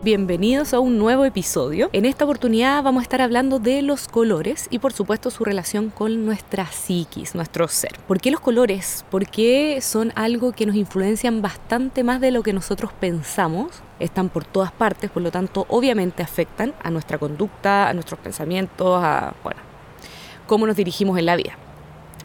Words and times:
Bienvenidos 0.00 0.74
a 0.74 0.78
un 0.78 0.96
nuevo 0.96 1.24
episodio. 1.24 1.90
En 1.92 2.04
esta 2.04 2.24
oportunidad 2.24 2.84
vamos 2.84 3.00
a 3.00 3.02
estar 3.02 3.20
hablando 3.20 3.58
de 3.58 3.82
los 3.82 4.06
colores 4.06 4.68
y 4.70 4.78
por 4.78 4.92
supuesto 4.92 5.28
su 5.28 5.42
relación 5.42 5.90
con 5.90 6.24
nuestra 6.24 6.66
psiquis, 6.66 7.34
nuestro 7.34 7.66
ser. 7.66 7.98
¿Por 8.06 8.20
qué 8.20 8.30
los 8.30 8.38
colores? 8.38 9.04
Porque 9.10 9.80
son 9.82 10.12
algo 10.14 10.52
que 10.52 10.66
nos 10.66 10.76
influencian 10.76 11.42
bastante 11.42 12.04
más 12.04 12.20
de 12.20 12.30
lo 12.30 12.44
que 12.44 12.52
nosotros 12.52 12.92
pensamos. 12.92 13.82
Están 13.98 14.28
por 14.28 14.44
todas 14.44 14.70
partes, 14.70 15.10
por 15.10 15.20
lo 15.24 15.32
tanto 15.32 15.66
obviamente 15.68 16.22
afectan 16.22 16.74
a 16.80 16.92
nuestra 16.92 17.18
conducta, 17.18 17.88
a 17.88 17.92
nuestros 17.92 18.20
pensamientos, 18.20 19.02
a 19.02 19.34
bueno, 19.42 19.60
cómo 20.46 20.68
nos 20.68 20.76
dirigimos 20.76 21.18
en 21.18 21.26
la 21.26 21.34
vida. 21.34 21.58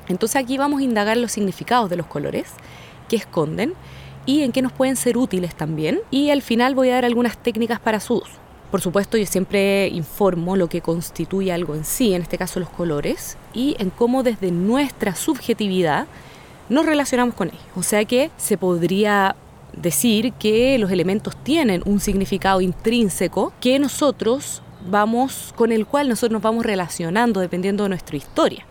Entonces 0.09 0.35
aquí 0.35 0.59
vamos 0.59 0.81
a 0.81 0.83
indagar 0.83 1.17
los 1.17 1.31
significados 1.31 1.89
de 1.89 1.95
los 1.95 2.05
colores, 2.05 2.51
qué 3.09 3.15
esconden 3.15 3.73
y 4.25 4.41
en 4.41 4.51
qué 4.51 4.61
nos 4.61 4.71
pueden 4.71 4.95
ser 4.95 5.17
útiles 5.17 5.55
también. 5.55 6.01
Y 6.11 6.29
al 6.29 6.41
final 6.41 6.75
voy 6.75 6.89
a 6.89 6.95
dar 6.95 7.05
algunas 7.05 7.37
técnicas 7.37 7.79
para 7.79 7.99
su 7.99 8.15
uso. 8.15 8.43
Por 8.71 8.81
supuesto, 8.81 9.17
yo 9.17 9.25
siempre 9.25 9.87
informo 9.89 10.55
lo 10.55 10.67
que 10.67 10.81
constituye 10.81 11.51
algo 11.51 11.75
en 11.75 11.85
sí, 11.85 12.13
en 12.13 12.23
este 12.23 12.39
caso 12.39 12.59
los 12.59 12.69
colores, 12.69 13.37
y 13.53 13.75
en 13.77 13.91
cómo 13.91 14.23
desde 14.23 14.49
nuestra 14.49 15.13
subjetividad 15.13 16.07
nos 16.69 16.85
relacionamos 16.85 17.35
con 17.35 17.49
ellos. 17.49 17.61
O 17.75 17.83
sea 17.83 18.03
que 18.05 18.31
se 18.37 18.57
podría 18.57 19.35
decir 19.73 20.33
que 20.33 20.77
los 20.79 20.91
elementos 20.91 21.35
tienen 21.43 21.83
un 21.85 21.99
significado 21.99 22.61
intrínseco 22.61 23.53
que 23.59 23.77
nosotros 23.79 24.61
vamos 24.89 25.53
con 25.55 25.71
el 25.71 25.85
cual 25.85 26.09
nosotros 26.09 26.33
nos 26.33 26.41
vamos 26.41 26.65
relacionando 26.65 27.39
dependiendo 27.39 27.83
de 27.83 27.89
nuestra 27.89 28.17
historia. 28.17 28.65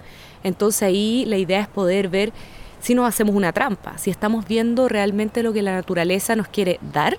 Entonces 0.45 0.83
ahí 0.83 1.25
la 1.27 1.37
idea 1.37 1.61
es 1.61 1.69
poder 1.69 2.09
ver 2.09 2.33
si 2.83 2.95
nos 2.95 3.09
hacemos 3.09 3.35
una 3.35 3.53
trampa, 3.53 3.97
si 3.97 4.11
estamos 4.11 4.47
viendo 4.47 4.89
realmente 4.89 5.43
lo 5.43 5.53
que 5.53 5.63
la 5.63 5.73
naturaleza 5.73 6.37
nos 6.37 6.49
quiere 6.49 6.79
dar 6.93 7.17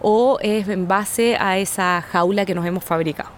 o 0.00 0.38
es 0.42 0.68
en 0.68 0.86
base 0.86 1.36
a 1.40 1.58
esa 1.58 2.02
jaula 2.02 2.44
que 2.44 2.54
nos 2.54 2.66
hemos 2.66 2.84
fabricado. 2.84 3.30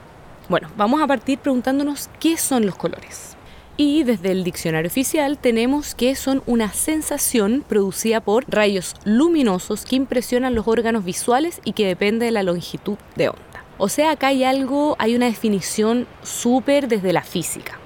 Bueno, 0.48 0.68
vamos 0.76 1.00
a 1.00 1.06
partir 1.06 1.38
preguntándonos 1.38 2.10
qué 2.18 2.36
son 2.36 2.66
los 2.66 2.74
colores. 2.74 3.36
Y 3.76 4.02
desde 4.02 4.32
el 4.32 4.44
diccionario 4.44 4.88
oficial 4.88 5.38
tenemos 5.38 5.94
que 5.94 6.16
son 6.16 6.42
una 6.46 6.72
sensación 6.72 7.64
producida 7.66 8.20
por 8.20 8.44
rayos 8.48 8.94
luminosos 9.04 9.86
que 9.86 9.96
impresionan 9.96 10.54
los 10.56 10.66
órganos 10.66 11.04
visuales 11.04 11.60
y 11.64 11.72
que 11.72 11.86
depende 11.86 12.26
de 12.26 12.32
la 12.32 12.42
longitud 12.42 12.98
de 13.14 13.28
onda. 13.28 13.64
O 13.78 13.88
sea, 13.88 14.10
acá 14.10 14.26
hay 14.26 14.44
algo, 14.44 14.96
hay 14.98 15.14
una 15.14 15.26
definición 15.26 16.06
súper 16.22 16.88
desde 16.88 17.14
la 17.14 17.22
física 17.22 17.79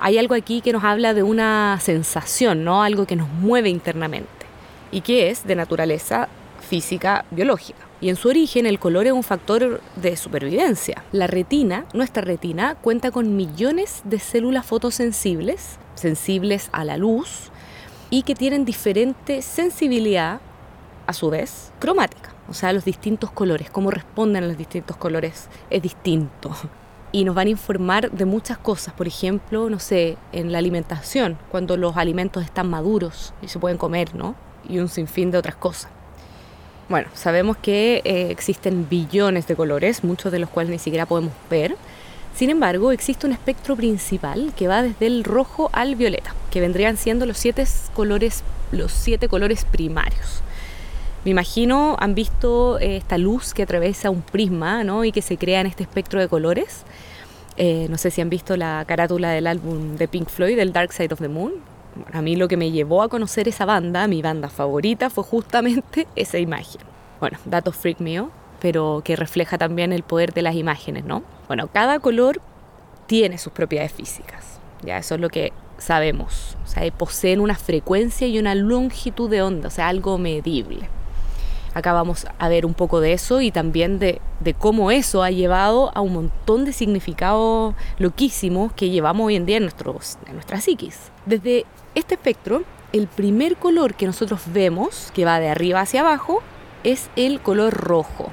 hay 0.00 0.18
algo 0.18 0.34
aquí 0.34 0.60
que 0.60 0.72
nos 0.72 0.84
habla 0.84 1.14
de 1.14 1.22
una 1.22 1.78
sensación, 1.80 2.64
¿no? 2.64 2.82
Algo 2.82 3.06
que 3.06 3.16
nos 3.16 3.28
mueve 3.28 3.68
internamente 3.70 4.28
y 4.90 5.00
que 5.00 5.30
es 5.30 5.46
de 5.46 5.56
naturaleza 5.56 6.28
física 6.68 7.24
biológica. 7.30 7.78
Y 8.00 8.10
en 8.10 8.16
su 8.16 8.28
origen 8.28 8.66
el 8.66 8.78
color 8.78 9.06
es 9.06 9.12
un 9.12 9.22
factor 9.22 9.80
de 9.96 10.16
supervivencia. 10.16 11.02
La 11.12 11.26
retina, 11.26 11.86
nuestra 11.94 12.22
retina, 12.22 12.74
cuenta 12.74 13.10
con 13.10 13.36
millones 13.36 14.02
de 14.04 14.18
células 14.18 14.66
fotosensibles, 14.66 15.78
sensibles 15.94 16.68
a 16.72 16.84
la 16.84 16.98
luz, 16.98 17.50
y 18.10 18.22
que 18.22 18.34
tienen 18.34 18.64
diferente 18.64 19.42
sensibilidad, 19.42 20.40
a 21.06 21.12
su 21.12 21.30
vez, 21.30 21.72
cromática. 21.78 22.34
O 22.48 22.54
sea, 22.54 22.72
los 22.72 22.84
distintos 22.84 23.30
colores, 23.30 23.70
cómo 23.70 23.90
responden 23.90 24.44
a 24.44 24.46
los 24.46 24.58
distintos 24.58 24.96
colores 24.96 25.48
es 25.70 25.82
distinto 25.82 26.54
y 27.12 27.24
nos 27.24 27.34
van 27.34 27.46
a 27.46 27.50
informar 27.50 28.10
de 28.10 28.24
muchas 28.24 28.58
cosas, 28.58 28.94
por 28.94 29.06
ejemplo, 29.06 29.70
no 29.70 29.78
sé, 29.78 30.16
en 30.32 30.52
la 30.52 30.58
alimentación, 30.58 31.38
cuando 31.50 31.76
los 31.76 31.96
alimentos 31.96 32.44
están 32.44 32.68
maduros 32.68 33.32
y 33.42 33.48
se 33.48 33.58
pueden 33.58 33.78
comer, 33.78 34.14
¿no? 34.14 34.34
Y 34.68 34.78
un 34.78 34.88
sinfín 34.88 35.30
de 35.30 35.38
otras 35.38 35.56
cosas. 35.56 35.90
Bueno, 36.88 37.08
sabemos 37.14 37.56
que 37.56 38.00
eh, 38.04 38.28
existen 38.30 38.88
billones 38.88 39.46
de 39.46 39.56
colores, 39.56 40.04
muchos 40.04 40.30
de 40.30 40.38
los 40.38 40.48
cuales 40.50 40.70
ni 40.70 40.78
siquiera 40.78 41.06
podemos 41.06 41.32
ver. 41.50 41.76
Sin 42.34 42.50
embargo, 42.50 42.92
existe 42.92 43.26
un 43.26 43.32
espectro 43.32 43.76
principal 43.76 44.52
que 44.54 44.68
va 44.68 44.82
desde 44.82 45.06
el 45.06 45.24
rojo 45.24 45.70
al 45.72 45.96
violeta, 45.96 46.34
que 46.50 46.60
vendrían 46.60 46.96
siendo 46.96 47.26
los 47.26 47.38
siete 47.38 47.64
colores, 47.94 48.44
los 48.72 48.92
siete 48.92 49.28
colores 49.28 49.64
primarios. 49.64 50.42
Me 51.26 51.30
imagino, 51.30 51.96
han 51.98 52.14
visto 52.14 52.78
eh, 52.78 52.98
esta 52.98 53.18
luz 53.18 53.52
que 53.52 53.64
atraviesa 53.64 54.10
un 54.10 54.22
prisma 54.22 54.84
¿no? 54.84 55.04
y 55.04 55.10
que 55.10 55.22
se 55.22 55.36
crea 55.36 55.60
en 55.60 55.66
este 55.66 55.82
espectro 55.82 56.20
de 56.20 56.28
colores. 56.28 56.84
Eh, 57.56 57.88
no 57.90 57.98
sé 57.98 58.12
si 58.12 58.20
han 58.20 58.30
visto 58.30 58.56
la 58.56 58.84
carátula 58.86 59.30
del 59.30 59.48
álbum 59.48 59.96
de 59.96 60.06
Pink 60.06 60.28
Floyd, 60.28 60.54
del 60.54 60.72
Dark 60.72 60.92
Side 60.92 61.12
of 61.12 61.18
the 61.18 61.26
Moon. 61.26 61.54
a 62.12 62.22
mí 62.22 62.36
lo 62.36 62.46
que 62.46 62.56
me 62.56 62.70
llevó 62.70 63.02
a 63.02 63.08
conocer 63.08 63.48
esa 63.48 63.64
banda, 63.64 64.06
mi 64.06 64.22
banda 64.22 64.48
favorita, 64.48 65.10
fue 65.10 65.24
justamente 65.24 66.06
esa 66.14 66.38
imagen. 66.38 66.82
Bueno, 67.18 67.38
datos 67.44 67.74
freak 67.74 67.98
mío, 67.98 68.30
pero 68.60 69.02
que 69.04 69.16
refleja 69.16 69.58
también 69.58 69.92
el 69.92 70.04
poder 70.04 70.32
de 70.32 70.42
las 70.42 70.54
imágenes, 70.54 71.06
¿no? 71.06 71.24
Bueno, 71.48 71.68
cada 71.72 71.98
color 71.98 72.40
tiene 73.08 73.38
sus 73.38 73.52
propiedades 73.52 73.90
físicas. 73.90 74.60
Ya, 74.84 74.98
eso 74.98 75.16
es 75.16 75.20
lo 75.20 75.28
que 75.28 75.52
sabemos. 75.76 76.56
O 76.62 76.68
sea, 76.68 76.88
poseen 76.92 77.40
una 77.40 77.56
frecuencia 77.56 78.28
y 78.28 78.38
una 78.38 78.54
longitud 78.54 79.28
de 79.28 79.42
onda, 79.42 79.66
o 79.66 79.72
sea, 79.72 79.88
algo 79.88 80.18
medible. 80.18 80.88
Acá 81.76 81.92
vamos 81.92 82.26
a 82.38 82.48
ver 82.48 82.64
un 82.64 82.72
poco 82.72 83.00
de 83.00 83.12
eso 83.12 83.42
y 83.42 83.50
también 83.50 83.98
de, 83.98 84.22
cómo 84.58 84.90
eso 84.90 85.22
ha 85.22 85.30
llevado 85.30 85.92
a 85.94 86.00
un 86.00 86.14
montón 86.14 86.64
de 86.64 86.72
significados 86.72 87.74
loquísimos 87.98 88.72
que 88.72 88.88
llevamos 88.88 89.26
hoy 89.26 89.36
en 89.36 89.44
día 89.44 89.58
en, 89.58 89.64
nuestros, 89.64 90.16
en 90.26 90.36
nuestra 90.36 90.58
psiquis. 90.58 91.12
Desde 91.26 91.66
este 91.94 92.14
espectro, 92.14 92.62
el 92.94 93.08
primer 93.08 93.56
color 93.56 93.92
que 93.92 94.06
nosotros 94.06 94.40
vemos, 94.46 95.12
que 95.12 95.26
va 95.26 95.38
de 95.38 95.50
arriba 95.50 95.82
hacia 95.82 96.00
abajo, 96.00 96.42
es 96.82 97.10
el 97.14 97.40
color 97.42 97.74
rojo, 97.74 98.30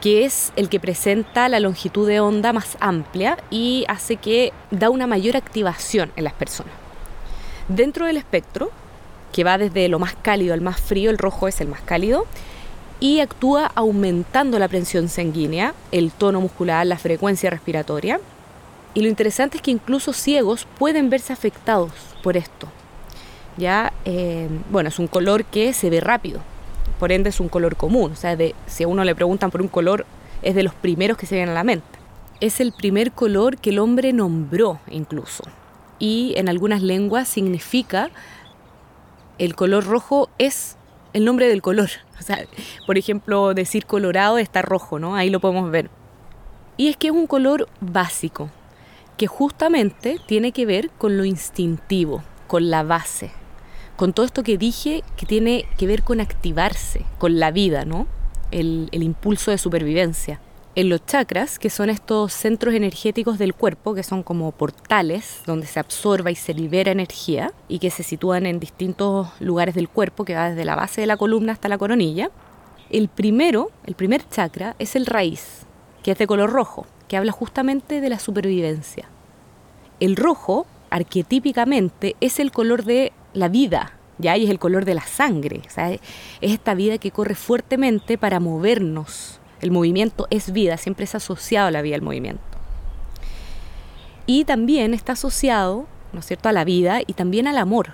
que 0.00 0.24
es 0.24 0.54
el 0.56 0.70
que 0.70 0.80
presenta 0.80 1.50
la 1.50 1.60
longitud 1.60 2.08
de 2.08 2.20
onda 2.20 2.54
más 2.54 2.78
amplia 2.80 3.36
y 3.50 3.84
hace 3.88 4.16
que 4.16 4.54
da 4.70 4.88
una 4.88 5.06
mayor 5.06 5.36
activación 5.36 6.12
en 6.16 6.24
las 6.24 6.32
personas. 6.32 6.72
Dentro 7.68 8.06
del 8.06 8.16
espectro 8.16 8.70
que 9.32 9.44
va 9.44 9.58
desde 9.58 9.88
lo 9.88 9.98
más 9.98 10.14
cálido 10.14 10.54
al 10.54 10.60
más 10.60 10.80
frío, 10.80 11.10
el 11.10 11.18
rojo 11.18 11.48
es 11.48 11.60
el 11.60 11.68
más 11.68 11.80
cálido, 11.80 12.26
y 13.00 13.20
actúa 13.20 13.70
aumentando 13.74 14.58
la 14.58 14.68
presión 14.68 15.08
sanguínea, 15.08 15.74
el 15.92 16.10
tono 16.10 16.40
muscular, 16.40 16.86
la 16.86 16.98
frecuencia 16.98 17.50
respiratoria. 17.50 18.20
Y 18.94 19.02
lo 19.02 19.08
interesante 19.08 19.58
es 19.58 19.62
que 19.62 19.70
incluso 19.70 20.12
ciegos 20.12 20.66
pueden 20.78 21.10
verse 21.10 21.32
afectados 21.32 21.92
por 22.22 22.36
esto. 22.36 22.68
Ya, 23.56 23.92
eh, 24.04 24.48
bueno, 24.70 24.88
es 24.88 24.98
un 24.98 25.06
color 25.06 25.44
que 25.44 25.72
se 25.72 25.90
ve 25.90 26.00
rápido, 26.00 26.40
por 26.98 27.12
ende 27.12 27.30
es 27.30 27.40
un 27.40 27.48
color 27.48 27.76
común. 27.76 28.12
O 28.12 28.16
sea, 28.16 28.36
si 28.66 28.84
a 28.84 28.88
uno 28.88 29.04
le 29.04 29.14
preguntan 29.14 29.50
por 29.50 29.62
un 29.62 29.68
color, 29.68 30.06
es 30.42 30.54
de 30.54 30.62
los 30.62 30.74
primeros 30.74 31.16
que 31.16 31.26
se 31.26 31.36
vienen 31.36 31.50
a 31.50 31.54
la 31.54 31.64
mente. 31.64 31.86
Es 32.40 32.60
el 32.60 32.72
primer 32.72 33.12
color 33.12 33.58
que 33.58 33.70
el 33.70 33.78
hombre 33.78 34.12
nombró 34.12 34.80
incluso. 34.90 35.44
Y 35.98 36.34
en 36.36 36.48
algunas 36.48 36.82
lenguas 36.82 37.28
significa 37.28 38.10
el 39.38 39.54
color 39.54 39.86
rojo 39.86 40.28
es 40.38 40.76
el 41.12 41.24
nombre 41.24 41.48
del 41.48 41.62
color. 41.62 41.90
O 42.18 42.22
sea, 42.22 42.44
por 42.84 42.98
ejemplo, 42.98 43.54
decir 43.54 43.86
colorado 43.86 44.38
está 44.38 44.60
rojo, 44.60 44.98
¿no? 44.98 45.14
Ahí 45.14 45.30
lo 45.30 45.38
podemos 45.38 45.70
ver. 45.70 45.88
Y 46.76 46.88
es 46.88 46.96
que 46.96 47.06
es 47.06 47.12
un 47.12 47.28
color 47.28 47.68
básico, 47.80 48.50
que 49.16 49.28
justamente 49.28 50.18
tiene 50.26 50.50
que 50.50 50.66
ver 50.66 50.90
con 50.90 51.16
lo 51.16 51.24
instintivo, 51.24 52.24
con 52.48 52.70
la 52.70 52.82
base, 52.82 53.30
con 53.96 54.12
todo 54.12 54.26
esto 54.26 54.42
que 54.42 54.58
dije 54.58 55.04
que 55.16 55.26
tiene 55.26 55.64
que 55.78 55.86
ver 55.86 56.02
con 56.02 56.20
activarse, 56.20 57.04
con 57.18 57.38
la 57.38 57.52
vida, 57.52 57.84
¿no? 57.84 58.08
El, 58.50 58.88
el 58.90 59.04
impulso 59.04 59.52
de 59.52 59.58
supervivencia 59.58 60.40
en 60.78 60.90
los 60.90 61.04
chakras, 61.04 61.58
que 61.58 61.70
son 61.70 61.90
estos 61.90 62.32
centros 62.32 62.72
energéticos 62.72 63.36
del 63.36 63.52
cuerpo, 63.52 63.94
que 63.94 64.04
son 64.04 64.22
como 64.22 64.52
portales 64.52 65.40
donde 65.44 65.66
se 65.66 65.80
absorba 65.80 66.30
y 66.30 66.36
se 66.36 66.54
libera 66.54 66.92
energía 66.92 67.50
y 67.66 67.80
que 67.80 67.90
se 67.90 68.04
sitúan 68.04 68.46
en 68.46 68.60
distintos 68.60 69.28
lugares 69.40 69.74
del 69.74 69.88
cuerpo, 69.88 70.24
que 70.24 70.36
va 70.36 70.50
desde 70.50 70.64
la 70.64 70.76
base 70.76 71.00
de 71.00 71.08
la 71.08 71.16
columna 71.16 71.50
hasta 71.50 71.66
la 71.68 71.78
coronilla. 71.78 72.30
El 72.90 73.08
primero, 73.08 73.72
el 73.86 73.96
primer 73.96 74.28
chakra, 74.28 74.76
es 74.78 74.94
el 74.94 75.06
raíz, 75.06 75.66
que 76.04 76.12
es 76.12 76.18
de 76.18 76.28
color 76.28 76.52
rojo, 76.52 76.86
que 77.08 77.16
habla 77.16 77.32
justamente 77.32 78.00
de 78.00 78.10
la 78.10 78.20
supervivencia. 78.20 79.08
El 79.98 80.14
rojo, 80.14 80.68
arquetípicamente, 80.90 82.14
es 82.20 82.38
el 82.38 82.52
color 82.52 82.84
de 82.84 83.12
la 83.34 83.48
vida, 83.48 83.94
ya 84.18 84.36
y 84.36 84.44
es 84.44 84.50
el 84.50 84.60
color 84.60 84.84
de 84.84 84.94
la 84.94 85.02
sangre, 85.02 85.60
es 85.66 86.00
esta 86.40 86.74
vida 86.74 86.98
que 86.98 87.10
corre 87.10 87.34
fuertemente 87.34 88.16
para 88.16 88.38
movernos 88.38 89.37
el 89.60 89.70
movimiento 89.70 90.26
es 90.30 90.52
vida, 90.52 90.76
siempre 90.76 91.04
es 91.04 91.14
asociado 91.14 91.68
a 91.68 91.70
la 91.70 91.82
vida 91.82 91.96
el 91.96 92.02
movimiento. 92.02 92.42
Y 94.26 94.44
también 94.44 94.94
está 94.94 95.12
asociado, 95.12 95.86
¿no 96.12 96.20
es 96.20 96.26
cierto?, 96.26 96.48
a 96.48 96.52
la 96.52 96.64
vida 96.64 97.00
y 97.06 97.14
también 97.14 97.46
al 97.46 97.58
amor. 97.58 97.92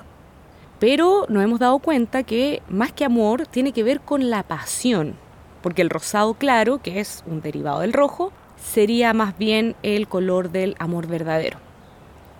Pero 0.80 1.26
nos 1.28 1.44
hemos 1.44 1.60
dado 1.60 1.78
cuenta 1.78 2.24
que 2.24 2.62
más 2.68 2.92
que 2.92 3.04
amor 3.04 3.46
tiene 3.46 3.72
que 3.72 3.84
ver 3.84 4.00
con 4.00 4.30
la 4.30 4.42
pasión, 4.42 5.14
porque 5.62 5.82
el 5.82 5.90
rosado 5.90 6.34
claro, 6.34 6.82
que 6.82 7.00
es 7.00 7.22
un 7.26 7.40
derivado 7.40 7.80
del 7.80 7.92
rojo, 7.92 8.32
sería 8.56 9.12
más 9.12 9.38
bien 9.38 9.76
el 9.82 10.08
color 10.08 10.50
del 10.50 10.74
amor 10.78 11.06
verdadero. 11.06 11.58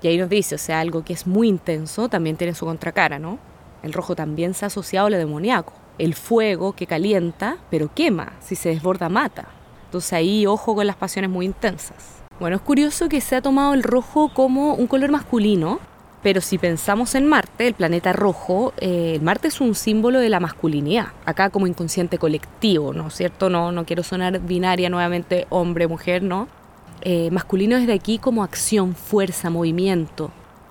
Y 0.03 0.09
ahí 0.09 0.19
nos 0.19 0.29
dice, 0.29 0.57
o 0.57 0.59
sea, 0.59 0.81
algo 0.81 1.05
que 1.05 1.15
es 1.15 1.27
muy 1.27 1.49
intenso 1.49 2.09
también 2.09 2.37
tiene 2.37 2.55
su 2.55 2.67
contracara, 2.67 3.19
¿no? 3.19 3.39
El 3.83 3.93
rojo 3.93 4.15
también 4.15 4.53
se 4.53 4.65
ha 4.65 4.69
asociado 4.69 5.07
a 5.07 5.11
lo 5.11 5.17
demoníaco, 5.17 5.73
el 5.99 6.15
fuego 6.15 6.73
que 6.73 6.87
calienta, 6.87 7.57
pero 7.71 7.91
quema, 7.95 8.33
si 8.41 8.57
se 8.57 8.71
desborda 8.71 9.09
mata. 9.09 9.47
Entonces 9.87 10.13
ahí 10.13 10.47
ojo 10.47 10.75
con 10.75 10.87
las 10.87 10.97
pasiones 10.97 11.31
muy 11.31 11.47
intensas. 11.47 12.23
Bueno, 12.41 12.57
es 12.57 12.63
curioso 12.63 13.09
que 13.09 13.21
se 13.21 13.37
ha 13.37 13.43
tomado 13.43 13.75
el 13.75 13.83
rojo 13.83 14.33
como 14.35 14.75
un 14.75 14.89
color 14.89 15.11
masculino, 15.11 15.79
pero 16.25 16.41
si 16.41 16.59
pensamos 16.59 17.15
en 17.15 17.27
Marte, 17.27 17.69
el 17.69 17.75
planeta 17.75 18.13
rojo, 18.13 18.73
eh, 18.79 19.21
Marte 19.23 19.49
es 19.49 19.61
un 19.61 19.75
símbolo 19.75 20.19
de 20.19 20.31
la 20.31 20.41
masculinidad, 20.41 21.09
acá 21.27 21.51
como 21.51 21.67
inconsciente 21.67 22.19
colectivo, 22.19 22.93
¿no 22.93 23.09
es 23.09 23.15
cierto? 23.15 23.51
No, 23.51 23.71
no 23.71 23.85
quiero 23.85 24.03
sonar 24.03 24.41
binaria 24.41 24.89
nuevamente, 24.89 25.47
hombre, 25.51 25.87
mujer, 25.87 26.23
¿no? 26.23 26.49
Eh, 27.03 27.31
masculino 27.31 27.77
es 27.77 27.87
de 27.87 27.93
aquí 27.93 28.19
como 28.19 28.43
acción, 28.43 28.95
fuerza, 28.95 29.51
movimiento, 29.51 30.31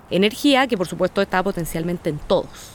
energía 0.10 0.68
que 0.68 0.78
por 0.78 0.88
supuesto 0.88 1.22
está 1.22 1.42
potencialmente 1.44 2.10
en 2.10 2.18
todos. 2.18 2.72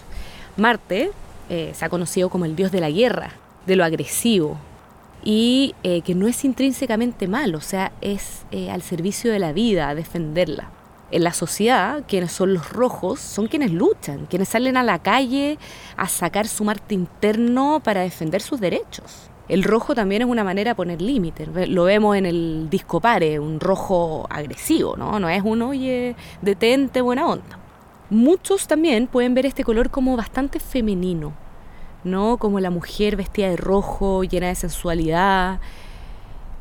Marte 0.57 1.11
eh, 1.49 1.73
se 1.75 1.85
ha 1.85 1.89
conocido 1.89 2.29
como 2.29 2.45
el 2.45 2.57
dios 2.57 2.73
de 2.73 2.81
la 2.81 2.91
guerra, 2.91 3.33
de 3.67 3.77
lo 3.77 3.85
agresivo, 3.85 4.59
y 5.25 5.75
eh, 5.83 6.03
que 6.03 6.15
no 6.15 6.27
es 6.27 6.45
intrínsecamente 6.45 7.29
malo, 7.29 7.59
o 7.59 7.63
sea, 7.63 7.93
es 8.01 8.45
eh, 8.51 8.71
al 8.71 8.83
servicio 8.83 9.33
de 9.33 9.39
la 9.39 9.53
vida, 9.53 9.89
a 9.89 9.95
defenderla. 9.95 10.71
En 11.11 11.25
la 11.25 11.33
sociedad, 11.33 12.05
quienes 12.07 12.33
son 12.33 12.53
los 12.53 12.71
rojos 12.71 13.19
son 13.21 13.47
quienes 13.47 13.73
luchan, 13.73 14.27
quienes 14.27 14.51
salen 14.51 14.77
a 14.77 14.83
la 14.83 14.99
calle 14.99 15.59
a 15.97 16.07
sacar 16.07 16.47
su 16.47 16.65
Marte 16.65 16.95
interno 16.95 17.81
para 17.83 18.03
defender 18.03 18.43
sus 18.43 18.61
derechos. 18.61 19.31
El 19.49 19.65
rojo 19.65 19.95
también 19.95 20.21
es 20.23 20.29
una 20.29 20.45
manera 20.45 20.73
de 20.73 20.75
poner 20.75 21.01
límites. 21.01 21.49
Lo 21.71 21.85
vemos 21.85 22.15
en 22.17 22.27
el 22.27 22.69
disco 22.69 23.01
pare, 23.01 23.39
un 23.39 23.59
rojo 23.59 24.27
agresivo, 24.29 24.97
¿no? 24.99 25.19
No 25.19 25.31
es 25.31 25.43
un 25.43 25.63
oye, 25.63 26.15
detente, 26.43 27.01
buena 27.01 27.27
onda. 27.27 27.59
Muchos 28.11 28.67
también 28.67 29.07
pueden 29.07 29.35
ver 29.35 29.45
este 29.45 29.65
color 29.65 29.91
como 29.91 30.17
bastante 30.17 30.61
femenino, 30.61 31.35
¿no? 32.05 32.39
Como 32.39 32.59
la 32.59 32.71
mujer 32.71 33.17
vestida 33.17 33.51
de 33.51 33.59
rojo, 33.59 34.25
llena 34.25 34.49
de 34.49 34.55
sensualidad. 34.55 35.61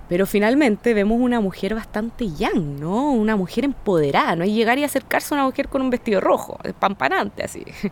Pero 0.09 0.25
finalmente 0.25 0.93
vemos 0.93 1.19
una 1.21 1.39
mujer 1.39 1.73
bastante 1.73 2.27
young, 2.33 2.79
¿no? 2.79 3.11
Una 3.11 3.37
mujer 3.37 3.63
empoderada, 3.63 4.35
no 4.35 4.43
es 4.43 4.51
llegar 4.51 4.77
y 4.77 4.83
acercarse 4.83 5.33
a 5.33 5.37
una 5.37 5.45
mujer 5.45 5.69
con 5.69 5.81
un 5.81 5.89
vestido 5.89 6.19
rojo, 6.19 6.57
espampanante 6.63 7.43
así. 7.43 7.63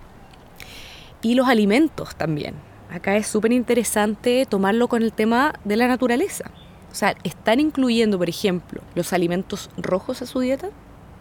Y 1.21 1.33
los 1.33 1.47
alimentos 1.47 2.15
también. 2.15 2.53
Acá 2.91 3.17
es 3.17 3.25
súper 3.25 3.51
interesante 3.51 4.45
tomarlo 4.45 4.87
con 4.87 5.01
el 5.01 5.11
tema 5.11 5.55
de 5.63 5.75
la 5.75 5.87
naturaleza. 5.87 6.51
O 6.91 6.95
sea, 6.95 7.15
¿están 7.23 7.59
incluyendo, 7.59 8.19
por 8.19 8.29
ejemplo, 8.29 8.81
los 8.93 9.11
alimentos 9.11 9.71
rojos 9.75 10.21
a 10.21 10.27
su 10.27 10.41
dieta? 10.41 10.69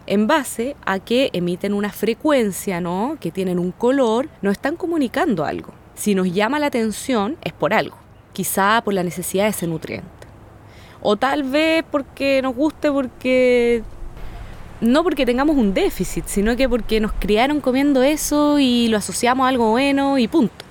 En 0.07 0.27
base 0.27 0.75
a 0.85 0.99
que 0.99 1.29
emiten 1.33 1.73
una 1.73 1.91
frecuencia, 1.91 2.81
¿no? 2.81 3.17
Que 3.19 3.31
tienen 3.31 3.59
un 3.59 3.71
color, 3.71 4.29
nos 4.41 4.53
están 4.53 4.75
comunicando 4.75 5.45
algo. 5.45 5.73
Si 5.95 6.15
nos 6.15 6.31
llama 6.33 6.59
la 6.59 6.67
atención 6.67 7.37
es 7.43 7.53
por 7.53 7.73
algo, 7.73 7.97
quizá 8.33 8.81
por 8.83 8.93
la 8.93 9.03
necesidad 9.03 9.45
de 9.45 9.51
ese 9.51 9.67
nutriente. 9.67 10.09
O 11.01 11.15
tal 11.15 11.43
vez 11.43 11.83
porque 11.89 12.41
nos 12.41 12.55
guste, 12.55 12.91
porque 12.91 13.83
no 14.81 15.03
porque 15.03 15.25
tengamos 15.25 15.55
un 15.55 15.73
déficit, 15.73 16.25
sino 16.25 16.55
que 16.55 16.67
porque 16.67 16.99
nos 16.99 17.13
criaron 17.13 17.61
comiendo 17.61 18.03
eso 18.03 18.59
y 18.59 18.87
lo 18.87 18.97
asociamos 18.97 19.45
a 19.45 19.49
algo 19.49 19.71
bueno 19.71 20.17
y 20.17 20.27
punto. 20.27 20.65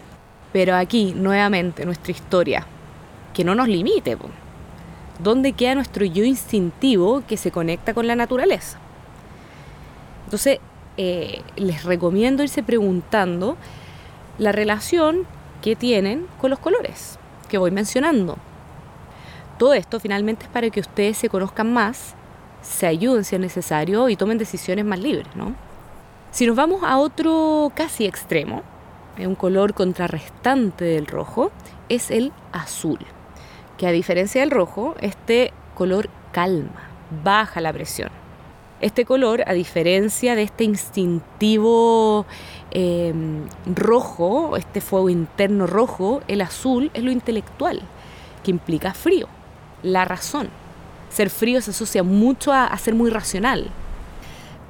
Pero 0.53 0.77
aquí, 0.77 1.15
nuevamente, 1.17 1.85
nuestra 1.85 2.13
historia, 2.13 2.67
que 3.33 3.45
no 3.45 3.55
nos 3.55 3.69
limite. 3.69 4.17
¿Dónde 5.19 5.53
queda 5.53 5.75
nuestro 5.75 6.05
yo 6.05 6.25
instintivo 6.25 7.23
que 7.27 7.37
se 7.37 7.51
conecta 7.51 7.95
con 7.95 8.07
la 8.07 8.15
naturaleza? 8.15 8.79
Entonces, 10.35 10.59
eh, 10.97 11.43
les 11.55 11.85
recomiendo 11.85 12.43
irse 12.43 12.65
preguntando 12.65 13.57
la 14.37 14.51
relación 14.51 15.29
que 15.63 15.77
tienen 15.77 16.27
con 16.41 16.51
los 16.51 16.59
colores 16.59 17.21
que 17.49 17.57
voy 17.57 17.71
mencionando. 17.71 18.37
Todo 19.61 19.75
esto 19.75 20.01
finalmente 20.01 20.47
es 20.47 20.51
para 20.51 20.71
que 20.71 20.81
ustedes 20.81 21.19
se 21.19 21.29
conozcan 21.29 21.73
más, 21.73 22.17
se 22.63 22.89
ayuden 22.89 23.23
si 23.23 23.37
es 23.37 23.41
necesario 23.41 24.09
y 24.09 24.17
tomen 24.17 24.37
decisiones 24.37 24.85
más 24.85 24.99
libres, 24.99 25.29
¿no? 25.37 25.55
Si 26.33 26.49
nos 26.49 26.57
vamos 26.57 26.83
a 26.83 26.99
otro 26.99 27.71
casi 27.77 28.05
extremo, 28.05 28.65
un 29.17 29.37
color 29.37 29.73
contrarrestante 29.73 30.85
del 30.85 31.07
rojo, 31.07 31.53
es 31.89 32.11
el 32.11 32.33
azul, 32.51 32.99
que 33.79 33.87
a 33.87 33.93
diferencia 33.93 34.41
del 34.41 34.51
rojo, 34.51 34.97
este 35.01 35.53
color 35.77 36.09
calma, 36.33 36.89
baja 37.23 37.61
la 37.61 37.73
presión. 37.73 38.24
Este 38.81 39.05
color, 39.05 39.45
a 39.47 39.53
diferencia 39.53 40.35
de 40.35 40.43
este 40.43 40.65
instintivo 40.65 42.27
em, 42.71 43.47
rojo, 43.67 44.57
este 44.57 44.81
fuego 44.81 45.09
interno 45.09 45.67
rojo, 45.67 46.23
el 46.29 46.41
azul 46.41 46.91
es 46.93 47.03
lo 47.03 47.11
intelectual, 47.11 47.81
que 48.43 48.51
implica 48.51 48.93
frío, 48.93 49.29
la 49.83 50.05
razón. 50.05 50.49
Ser 51.09 51.31
frío 51.31 51.61
se 51.61 51.71
asocia 51.71 52.03
mucho 52.03 52.53
a, 52.53 52.77
ser 52.77 52.95
muy 52.95 53.11
racional. 53.11 53.71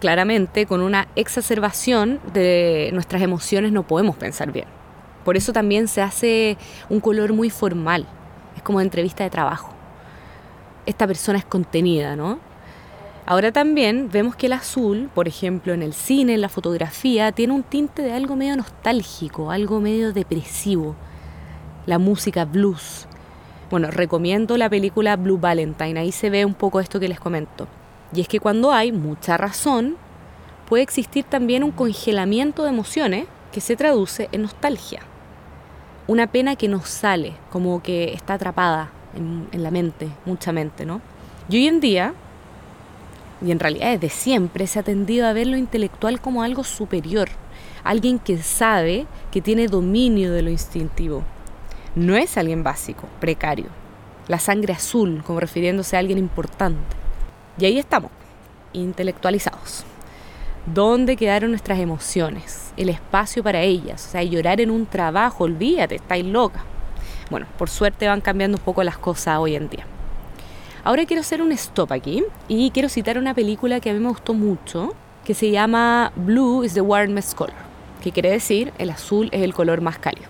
Claramente, 0.01 0.67
con 0.67 0.83
una 0.83 1.09
exacerbación 1.17 2.21
de 2.35 2.91
nuestras 2.93 3.23
emociones 3.23 3.73
no 3.73 3.85
podemos 3.85 4.17
pensar 4.17 4.53
bien. 4.53 4.67
Por 5.25 5.39
eso 5.39 5.55
también 5.55 5.89
se 5.89 6.03
hace 6.03 6.59
un 6.91 7.01
color 7.01 7.33
muy 7.33 7.49
formal, 7.49 8.07
es 8.55 8.63
como 8.63 8.83
entrevista 8.83 9.25
de 9.25 9.31
trabajo. 9.31 9.73
Esta 10.85 11.07
persona 11.07 11.39
es 11.39 11.47
contenida, 11.47 12.15
¿no? 12.15 12.39
Ahora 13.27 13.53
también 13.53 14.11
vemos 14.13 14.37
que 14.37 14.47
el 14.47 14.53
azul, 14.53 15.09
por 15.15 15.29
ejemplo, 15.29 15.73
en 15.73 15.83
el 15.83 15.95
cine, 15.95 16.35
en 16.35 16.43
la 16.43 16.51
fotografía, 16.51 17.33
tiene 17.33 17.55
un 17.55 17.63
tinte 17.63 18.03
de 18.03 18.13
algo 18.13 18.37
medio 18.37 18.55
nostálgico, 18.55 19.51
algo 19.51 19.81
medio 19.81 20.13
depresivo. 20.13 20.95
La 21.87 21.99
música 21.99 22.45
blues. 22.45 23.07
Bueno, 23.71 23.91
recomiendo 23.91 24.59
la 24.59 24.69
película 24.69 25.17
Blue 25.17 25.39
Valentine, 25.39 25.99
ahí 25.99 26.13
se 26.13 26.29
ve 26.29 26.45
un 26.45 26.53
poco 26.53 26.81
esto 26.81 27.01
que 27.01 27.09
les 27.09 27.19
comento. 27.19 27.67
Y 28.15 28.21
es 28.21 28.29
que 28.29 28.41
cuando 28.41 28.73
hay 28.73 28.93
mucha 28.93 29.39
razón, 29.39 29.97
puede 30.69 30.83
existir 30.83 31.25
también 31.25 31.65
un 31.65 31.73
congelamiento 31.73 32.63
de 32.63 32.69
emociones 32.69 33.27
que 33.53 33.63
se 33.63 33.75
traduce 33.75 34.29
en 34.33 34.43
nostalgia. 34.43 35.01
Una 36.07 36.27
pena 36.27 36.57
que 36.57 36.69
no 36.69 36.83
sale, 36.83 37.33
como 37.51 37.83
que 37.83 38.13
está 38.13 38.35
atrapada 38.35 38.91
en, 39.17 39.49
en 39.51 39.63
la 39.63 39.71
mente, 39.71 40.11
mucha 40.27 40.53
mente, 40.53 40.85
¿no? 40.85 41.01
Y 41.49 41.57
hoy 41.57 41.69
en 41.69 41.81
día 41.81 42.15
y 43.45 43.53
en 43.53 43.61
realidad 43.61 43.93
desde 43.93 44.09
siempre 44.09 44.67
se 44.67 44.79
ha 44.79 44.83
tendido 44.83 45.27
a 45.27 45.33
ver 45.33 45.47
lo 45.47 45.57
intelectual 45.57 46.21
como 46.21 46.43
algo 46.43 46.65
superior, 46.65 47.29
alguien 47.83 48.19
que 48.19 48.39
sabe, 48.39 49.07
que 49.31 49.43
tiene 49.43 49.69
dominio 49.69 50.33
de 50.33 50.43
lo 50.43 50.51
instintivo. 50.51 51.23
No 51.95 52.17
es 52.17 52.39
alguien 52.39 52.63
básico, 52.63 53.07
precario. 53.21 53.67
La 54.27 54.39
sangre 54.39 54.73
azul, 54.73 55.23
como 55.27 55.41
refiriéndose 55.41 55.97
a 55.97 55.99
alguien 55.99 56.19
importante. 56.19 56.81
Y 57.59 57.67
ahí 57.67 57.79
estamos, 57.79 58.11
intelectualizados. 58.73 59.85
¿Dónde 60.67 61.17
quedaron 61.17 61.51
nuestras 61.51 61.79
emociones? 61.79 62.73
El 62.79 62.89
espacio 62.89 63.43
para 63.43 63.61
ellas. 63.61 64.07
O 64.09 64.11
sea, 64.13 64.23
llorar 64.23 64.63
en 64.63 64.71
un 64.71 64.87
trabajo, 64.87 65.45
olvídate, 65.45 65.97
estáis 65.97 66.25
loca. 66.25 66.65
Bueno, 67.31 67.47
por 67.59 67.69
suerte 67.69 68.09
van 68.09 68.23
cambiando 68.23 68.57
un 68.57 68.65
poco 68.65 68.83
las 68.83 68.97
cosas 68.97 69.39
hoy 69.39 69.57
en 69.57 69.69
día. 69.69 69.87
Ahora 70.87 71.07
quiero 71.07 71.23
hacer 71.23 71.41
un 71.41 71.51
stop 71.53 71.93
aquí 71.93 72.23
y 72.47 72.71
quiero 72.71 72.91
citar 72.91 73.17
una 73.17 73.33
película 73.33 73.81
que 73.81 73.89
a 73.89 73.95
mí 73.95 74.01
me 74.01 74.11
gustó 74.11 74.35
mucho, 74.35 74.93
que 75.25 75.33
se 75.33 75.51
llama 75.51 76.13
Blue 76.15 76.63
is 76.63 76.75
the 76.75 76.83
warmest 76.83 77.35
color, 77.35 77.55
que 78.03 78.13
quiere 78.13 78.31
decir 78.31 78.71
el 78.77 78.91
azul 78.91 79.31
es 79.33 79.41
el 79.41 79.55
color 79.55 79.81
más 79.81 79.97
cálido. 79.97 80.29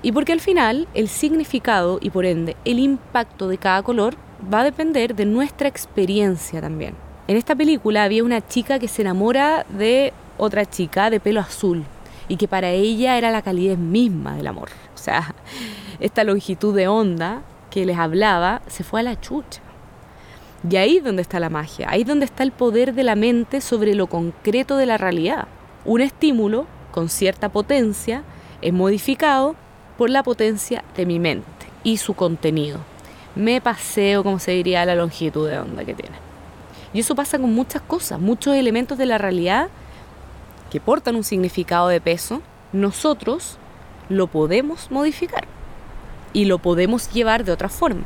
Y 0.00 0.12
porque 0.12 0.32
al 0.32 0.40
final 0.40 0.88
el 0.94 1.08
significado 1.08 1.98
y 2.00 2.08
por 2.08 2.24
ende 2.24 2.56
el 2.64 2.78
impacto 2.78 3.46
de 3.48 3.58
cada 3.58 3.82
color 3.82 4.16
va 4.52 4.60
a 4.60 4.64
depender 4.64 5.14
de 5.14 5.26
nuestra 5.26 5.68
experiencia 5.68 6.62
también. 6.62 6.94
En 7.28 7.36
esta 7.36 7.54
película 7.54 8.04
había 8.04 8.24
una 8.24 8.46
chica 8.46 8.78
que 8.78 8.88
se 8.88 9.02
enamora 9.02 9.66
de 9.68 10.14
otra 10.38 10.64
chica 10.64 11.10
de 11.10 11.20
pelo 11.20 11.40
azul 11.40 11.84
y 12.28 12.38
que 12.38 12.48
para 12.48 12.70
ella 12.70 13.18
era 13.18 13.30
la 13.30 13.42
calidez 13.42 13.76
misma 13.76 14.36
del 14.36 14.46
amor. 14.46 14.70
O 14.94 14.98
sea, 14.98 15.34
esta 16.00 16.24
longitud 16.24 16.74
de 16.74 16.88
onda 16.88 17.42
que 17.74 17.84
les 17.84 17.98
hablaba 17.98 18.62
se 18.68 18.84
fue 18.84 19.00
a 19.00 19.02
la 19.02 19.20
chucha. 19.20 19.60
Y 20.70 20.76
ahí 20.76 20.98
es 20.98 21.04
donde 21.04 21.22
está 21.22 21.40
la 21.40 21.50
magia, 21.50 21.88
ahí 21.90 22.02
es 22.02 22.06
donde 22.06 22.24
está 22.24 22.44
el 22.44 22.52
poder 22.52 22.94
de 22.94 23.02
la 23.02 23.16
mente 23.16 23.60
sobre 23.60 23.96
lo 23.96 24.06
concreto 24.06 24.76
de 24.76 24.86
la 24.86 24.96
realidad. 24.96 25.48
Un 25.84 26.00
estímulo 26.00 26.66
con 26.92 27.08
cierta 27.08 27.48
potencia 27.48 28.22
es 28.62 28.72
modificado 28.72 29.56
por 29.98 30.08
la 30.08 30.22
potencia 30.22 30.84
de 30.96 31.04
mi 31.04 31.18
mente 31.18 31.66
y 31.82 31.96
su 31.96 32.14
contenido. 32.14 32.78
Me 33.34 33.60
paseo, 33.60 34.22
como 34.22 34.38
se 34.38 34.52
diría, 34.52 34.86
la 34.86 34.94
longitud 34.94 35.48
de 35.48 35.58
onda 35.58 35.84
que 35.84 35.94
tiene. 35.94 36.16
Y 36.92 37.00
eso 37.00 37.16
pasa 37.16 37.40
con 37.40 37.52
muchas 37.52 37.82
cosas, 37.82 38.20
muchos 38.20 38.54
elementos 38.54 38.98
de 38.98 39.06
la 39.06 39.18
realidad 39.18 39.68
que 40.70 40.80
portan 40.80 41.16
un 41.16 41.24
significado 41.24 41.88
de 41.88 42.00
peso, 42.00 42.40
nosotros 42.72 43.58
lo 44.08 44.28
podemos 44.28 44.92
modificar 44.92 45.53
y 46.34 46.44
lo 46.44 46.58
podemos 46.58 47.10
llevar 47.10 47.44
de 47.44 47.52
otra 47.52 47.70
forma. 47.70 48.04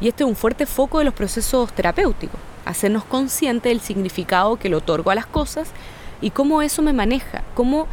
Y 0.00 0.08
este 0.08 0.24
es 0.24 0.28
un 0.28 0.36
fuerte 0.36 0.64
foco 0.64 0.98
de 0.98 1.04
los 1.04 1.12
procesos 1.12 1.70
terapéuticos, 1.74 2.40
hacernos 2.64 3.04
conscientes 3.04 3.70
del 3.70 3.80
significado 3.80 4.56
que 4.56 4.70
le 4.70 4.76
otorgo 4.76 5.10
a 5.10 5.14
las 5.14 5.26
cosas 5.26 5.68
y 6.22 6.30
cómo 6.30 6.62
eso 6.62 6.80
me 6.80 6.94
maneja, 6.94 7.42
cómo 7.54 7.86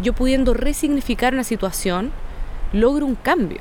yo 0.00 0.12
pudiendo 0.12 0.54
resignificar 0.54 1.34
una 1.34 1.44
situación, 1.44 2.12
logro 2.72 3.06
un 3.06 3.16
cambio. 3.16 3.60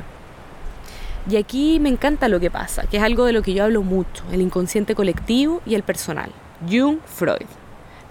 Y 1.30 1.36
aquí 1.36 1.80
me 1.80 1.90
encanta 1.90 2.28
lo 2.28 2.40
que 2.40 2.52
pasa, 2.52 2.84
que 2.84 2.98
es 2.98 3.04
algo 3.04 3.26
de 3.26 3.34
lo 3.34 3.42
que 3.42 3.54
yo 3.54 3.64
hablo 3.64 3.82
mucho, 3.82 4.24
el 4.32 4.42
inconsciente 4.42 4.96
colectivo 4.96 5.62
y 5.66 5.76
el 5.76 5.84
personal. 5.84 6.32
Jung, 6.70 7.00
Freud. 7.06 7.48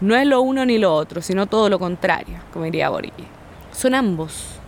No 0.01 0.15
es 0.15 0.27
lo 0.27 0.41
uno 0.41 0.65
ni 0.65 0.79
lo 0.79 0.95
otro, 0.95 1.23
sino 1.23 1.47
todo 1.47 1.69
lo 1.69 1.79
contrario, 1.79 2.39
como 2.53 2.67
diría 2.67 2.91
Borges. 2.91 3.13
Son 3.73 3.95
ambos. 3.95 4.59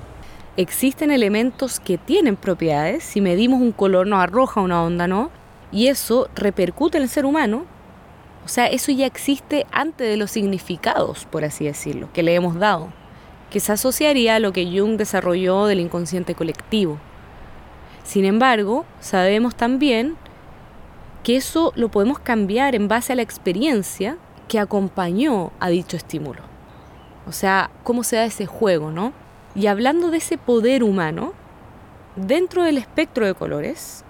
Existen 0.56 1.10
elementos 1.10 1.78
que 1.78 1.96
tienen 1.96 2.36
propiedades, 2.36 3.04
si 3.04 3.20
medimos 3.20 3.60
un 3.60 3.72
color 3.72 4.06
nos 4.06 4.20
arroja 4.20 4.60
una 4.60 4.82
onda, 4.82 5.06
¿no? 5.06 5.30
Y 5.72 5.86
eso 5.86 6.28
repercute 6.34 6.98
en 6.98 7.04
el 7.04 7.08
ser 7.08 7.24
humano. 7.24 7.64
O 8.44 8.48
sea, 8.48 8.66
eso 8.66 8.90
ya 8.90 9.06
existe 9.06 9.66
antes 9.70 10.08
de 10.08 10.16
los 10.16 10.30
significados, 10.32 11.24
por 11.26 11.44
así 11.44 11.66
decirlo, 11.66 12.08
que 12.12 12.22
le 12.22 12.34
hemos 12.34 12.58
dado, 12.58 12.92
que 13.50 13.60
se 13.60 13.72
asociaría 13.72 14.36
a 14.36 14.40
lo 14.40 14.52
que 14.52 14.66
Jung 14.66 14.96
desarrolló 14.96 15.66
del 15.66 15.80
inconsciente 15.80 16.34
colectivo. 16.34 16.98
Sin 18.02 18.24
embargo, 18.24 18.84
sabemos 18.98 19.54
también 19.54 20.16
que 21.22 21.36
eso 21.36 21.72
lo 21.76 21.90
podemos 21.90 22.18
cambiar 22.18 22.74
en 22.74 22.88
base 22.88 23.12
a 23.12 23.16
la 23.16 23.22
experiencia 23.22 24.16
que 24.48 24.58
acompañó 24.58 25.52
a 25.60 25.68
dicho 25.68 25.96
estímulo. 25.96 26.42
O 27.26 27.32
sea, 27.32 27.70
cómo 27.84 28.02
se 28.02 28.16
da 28.16 28.24
ese 28.24 28.46
juego, 28.46 28.90
¿no? 28.90 29.12
Y 29.54 29.66
hablando 29.66 30.10
de 30.10 30.18
ese 30.18 30.38
poder 30.38 30.84
humano, 30.84 31.32
dentro 32.14 32.62
del 32.62 32.78
espectro 32.78 33.26
de 33.26 33.34
colores 33.34 34.04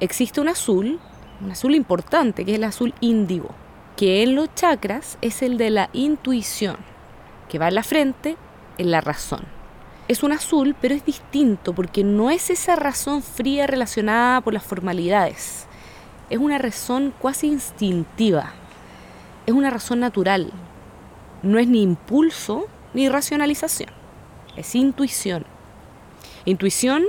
existe 0.00 0.40
un 0.40 0.48
azul, 0.48 1.00
un 1.40 1.50
azul 1.50 1.74
importante, 1.74 2.44
que 2.44 2.52
es 2.52 2.58
el 2.58 2.64
azul 2.64 2.94
índigo, 3.00 3.50
que 3.96 4.22
en 4.22 4.34
los 4.34 4.54
chakras 4.54 5.16
es 5.22 5.42
el 5.42 5.56
de 5.56 5.70
la 5.70 5.88
intuición, 5.94 6.76
que 7.48 7.58
va 7.58 7.68
en 7.68 7.74
la 7.74 7.82
frente, 7.82 8.36
en 8.76 8.90
la 8.90 9.00
razón. 9.00 9.40
Es 10.08 10.22
un 10.22 10.32
azul, 10.32 10.76
pero 10.78 10.94
es 10.94 11.06
distinto 11.06 11.72
porque 11.72 12.04
no 12.04 12.30
es 12.30 12.50
esa 12.50 12.76
razón 12.76 13.22
fría 13.22 13.66
relacionada 13.66 14.42
por 14.42 14.52
las 14.52 14.64
formalidades. 14.64 15.66
Es 16.28 16.38
una 16.38 16.58
razón 16.58 17.14
cuasi 17.18 17.46
instintiva. 17.46 18.52
Es 19.46 19.54
una 19.54 19.70
razón 19.70 20.00
natural. 20.00 20.52
No 21.42 21.58
es 21.58 21.66
ni 21.66 21.82
impulso 21.82 22.66
ni 22.92 23.08
racionalización. 23.08 24.01
Es 24.56 24.74
intuición. 24.74 25.44
Intuición 26.44 27.04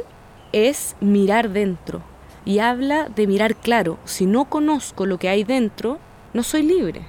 es 0.52 0.96
mirar 1.00 1.50
dentro 1.50 2.02
y 2.46 2.60
habla 2.60 3.10
de 3.10 3.28
mirar 3.28 3.56
claro. 3.56 3.98
Si 4.06 4.26
no 4.26 4.46
conozco 4.46 5.06
lo 5.06 5.18
que 5.18 5.30
hay 5.30 5.44
dentro, 5.44 6.00
no 6.34 6.44
soy 6.44 6.64
libre. 6.64 7.06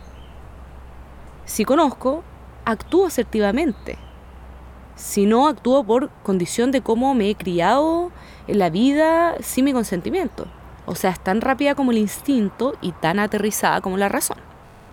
Si 1.45 1.65
conozco, 1.65 2.25
actúo 2.65 3.07
asertivamente 3.07 3.99
si 4.97 5.27
no 5.27 5.49
actúo 5.49 5.85
por 5.85 6.11
condición 6.23 6.71
de 6.71 6.81
cómo 6.81 7.15
me 7.15 7.31
he 7.31 7.35
criado 7.35 8.13
en 8.47 8.59
la 8.59 8.71
vida 8.71 9.35
sin 9.41 9.65
mi 9.65 9.73
consentimiento. 9.73 10.47
O 10.87 10.95
sea, 10.95 11.11
es 11.11 11.21
tan 11.21 11.41
rápida 11.41 11.75
como 11.75 11.91
el 11.91 11.99
instinto 11.99 12.77
y 12.81 12.93
tan 12.93 13.19
aterrizada 13.19 13.81
como 13.81 13.97
la 13.97 14.09
razón. 14.09 14.37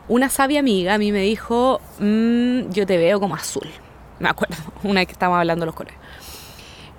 Una 0.08 0.30
sabia 0.30 0.60
amiga 0.60 0.96
a 0.96 0.98
mí 0.98 1.12
me 1.12 1.22
dijo, 1.22 1.80
mm, 2.00 2.70
yo 2.72 2.86
te 2.86 2.98
veo 2.98 3.20
como 3.20 3.36
azul. 3.36 3.68
Me 4.22 4.30
acuerdo, 4.30 4.56
una 4.84 5.02
vez 5.02 5.08
que 5.08 5.14
estábamos 5.14 5.40
hablando 5.40 5.66
los 5.66 5.76
colores. 5.76 5.98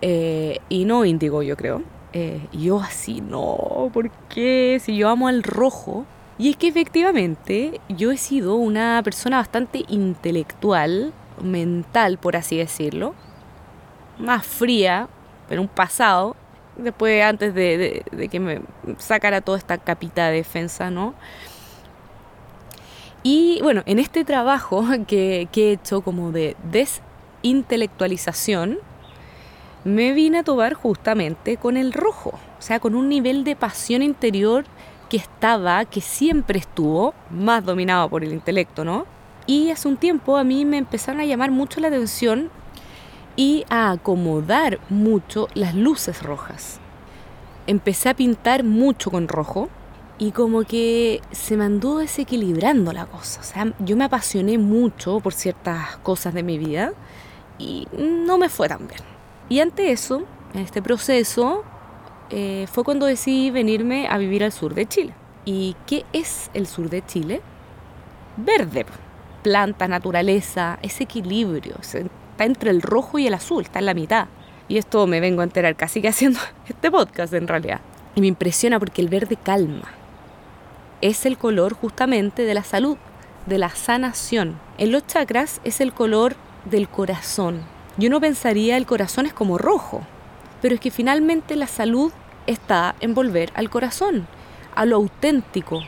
Eh, 0.00 0.58
y 0.68 0.84
no 0.84 1.04
índigo, 1.04 1.42
yo 1.42 1.56
creo. 1.56 1.82
Eh, 2.12 2.46
yo 2.52 2.80
así, 2.80 3.20
no, 3.20 3.90
¿por 3.92 4.10
qué? 4.28 4.80
Si 4.82 4.96
yo 4.96 5.08
amo 5.08 5.28
al 5.28 5.42
rojo. 5.42 6.04
Y 6.38 6.50
es 6.50 6.56
que 6.56 6.68
efectivamente 6.68 7.80
yo 7.88 8.10
he 8.10 8.16
sido 8.16 8.56
una 8.56 9.00
persona 9.04 9.36
bastante 9.36 9.84
intelectual 9.88 11.12
mental, 11.40 12.18
por 12.18 12.36
así 12.36 12.56
decirlo, 12.56 13.14
más 14.18 14.44
fría, 14.44 15.08
pero 15.48 15.62
un 15.62 15.68
pasado, 15.68 16.34
después 16.76 17.22
antes 17.22 17.54
de, 17.54 18.04
que 18.30 18.40
me 18.40 18.62
sacara 18.98 19.40
toda 19.40 19.58
esta 19.58 19.78
capita 19.78 20.28
de 20.28 20.36
defensa, 20.36 20.90
¿no? 20.90 21.14
Y 23.22 23.60
bueno, 23.62 23.82
en 23.86 23.98
este 23.98 24.24
trabajo 24.24 24.84
que, 25.06 25.48
he 25.54 25.72
hecho 25.72 26.00
como 26.00 26.32
de 26.32 26.56
desintelectualización, 27.42 28.78
me 29.84 30.12
vine 30.12 30.38
a 30.38 30.42
tomar 30.44 30.75
justamente 30.75 31.56
con 31.56 31.76
el 31.76 31.92
rojo, 31.92 32.38
o 32.58 32.62
sea, 32.62 32.78
con 32.78 32.94
un 32.94 33.08
nivel 33.08 33.42
de 33.44 33.56
pasión 33.56 34.02
interior 34.02 34.64
que 35.08 35.16
estaba, 35.16 35.84
que 35.84 36.00
siempre 36.00 36.58
estuvo, 36.58 37.14
más 37.30 37.64
dominado 37.64 38.08
por 38.08 38.22
el 38.22 38.32
intelecto, 38.32 38.84
¿no? 38.84 39.06
Y 39.46 39.70
hace 39.70 39.88
un 39.88 39.96
tiempo 39.96 40.37
a 40.37 40.44
mí 40.44 40.64
me 40.64 40.78
empezaron 40.78 41.20
a 41.20 41.25
llamar 41.25 41.50
mucho 41.50 41.80
la 41.80 41.88
atención 41.88 42.49
y 43.34 43.64
a 43.68 43.90
acomodar 43.90 44.78
mucho 44.88 45.49
las 45.54 45.75
luces 45.75 46.22
rojas. 46.22 46.78
Empecé 47.66 48.08
a 48.08 48.14
pintar 48.14 48.62
mucho 48.62 49.11
con 49.11 49.26
rojo 49.26 49.68
y 50.18 50.30
como 50.30 50.62
que 50.62 51.20
se 51.32 51.56
me 51.56 51.64
andó 51.64 51.99
desequilibrando 51.99 52.92
la 52.92 53.06
cosa. 53.06 53.40
O 53.40 53.44
sea, 53.44 53.72
yo 53.80 53.96
me 53.96 54.04
apasioné 54.04 54.58
mucho 54.58 55.18
por 55.18 55.34
ciertas 55.34 55.96
cosas 55.99 56.34
de 56.34 56.44
mi 56.44 56.58
vida 56.58 56.92
y 57.59 57.88
no 57.97 58.38
me 58.38 58.49
fue 58.49 58.68
tan 58.68 58.87
bien. 58.87 59.00
Y 59.49 59.61
ante 59.61 59.92
eso, 59.92 60.25
en 60.54 60.61
este 60.61 60.82
proceso, 60.82 61.64
eh, 62.30 62.66
fue 62.71 62.85
cuando 62.85 63.06
decidí 63.06 63.50
venirme 63.50 64.09
a 64.09 64.18
vivir 64.18 64.44
al 64.44 64.52
sur 64.52 64.75
de 64.75 64.87
Chile. 64.87 65.14
¿Y 65.44 65.76
qué 65.87 66.04
es 66.12 66.50
el 66.54 66.66
sur 66.66 66.88
de 66.88 67.04
Chile? 67.04 67.40
Verde 68.37 68.87
plantas, 69.42 69.88
naturaleza, 69.88 70.78
ese 70.82 71.04
equilibrio. 71.04 71.76
Está 71.80 72.44
entre 72.44 72.71
el 72.71 72.80
rojo 72.80 73.18
y 73.18 73.26
el 73.26 73.35
azul, 73.35 73.64
está 73.64 73.80
en 73.80 73.87
la 73.87 73.94
mitad. 73.94 74.28
Y 74.68 74.78
esto 74.78 75.06
me 75.06 75.21
vengo 75.21 75.42
a 75.42 75.44
enterar 75.44 75.76
casi 75.76 76.00
que 76.00 76.09
haciendo 76.09 76.40
este 76.68 76.90
podcast 76.90 77.32
en 77.35 77.49
realidad. 77.49 77.80
Y 78.14 78.21
me 78.21 78.28
impresiona 78.28 78.78
porque 78.78 79.02
el 79.02 79.09
verde 79.09 79.37
calma. 79.37 79.88
Es 81.00 81.26
el 81.26 81.37
color 81.37 81.75
justamente 81.75 82.42
de 82.44 82.54
la 82.54 82.62
salud, 82.62 82.97
de 83.47 83.59
la 83.59 83.71
sanación. 83.71 84.59
En 84.78 84.92
los 84.92 85.06
chakras 85.06 85.61
es 85.64 85.80
el 85.80 85.92
color 85.92 86.37
del 86.64 86.88
corazón. 86.88 87.61
Yo 87.97 88.09
no 88.11 88.21
pensaría 88.21 88.76
el 88.76 88.87
corazón 88.87 89.26
es 89.26 89.33
como 89.33 89.59
rojo, 89.59 90.02
pero 90.61 90.75
es 90.75 90.81
que 90.81 90.90
finalmente 90.90 91.57
la 91.57 91.66
salud 91.66 92.12
está 92.47 92.95
en 93.00 93.14
volver 93.14 93.50
al 93.54 93.71
corazón, 93.71 94.26
a 94.75 94.87
lo 94.87 94.97
auténtico, 94.97 95.83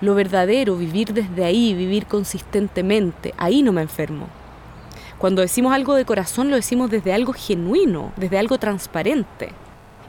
lo 0.00 0.14
verdadero, 0.14 0.76
vivir 0.76 1.14
desde 1.14 1.44
ahí, 1.44 1.74
vivir 1.74 2.06
consistentemente, 2.06 3.34
ahí 3.38 3.62
no 3.62 3.72
me 3.72 3.82
enfermo. 3.82 4.26
Cuando 5.18 5.40
decimos 5.40 5.72
algo 5.72 5.94
de 5.94 6.04
corazón 6.04 6.50
lo 6.50 6.56
decimos 6.56 6.90
desde 6.90 7.14
algo 7.14 7.32
genuino, 7.32 8.12
desde 8.16 8.38
algo 8.38 8.58
transparente. 8.58 9.50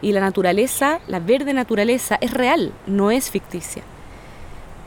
Y 0.01 0.11
la 0.11 0.19
naturaleza, 0.19 0.99
la 1.07 1.19
verde 1.19 1.53
naturaleza, 1.53 2.17
es 2.19 2.33
real, 2.33 2.73
no 2.85 3.09
es 3.09 3.31
ficticia. 3.31 3.83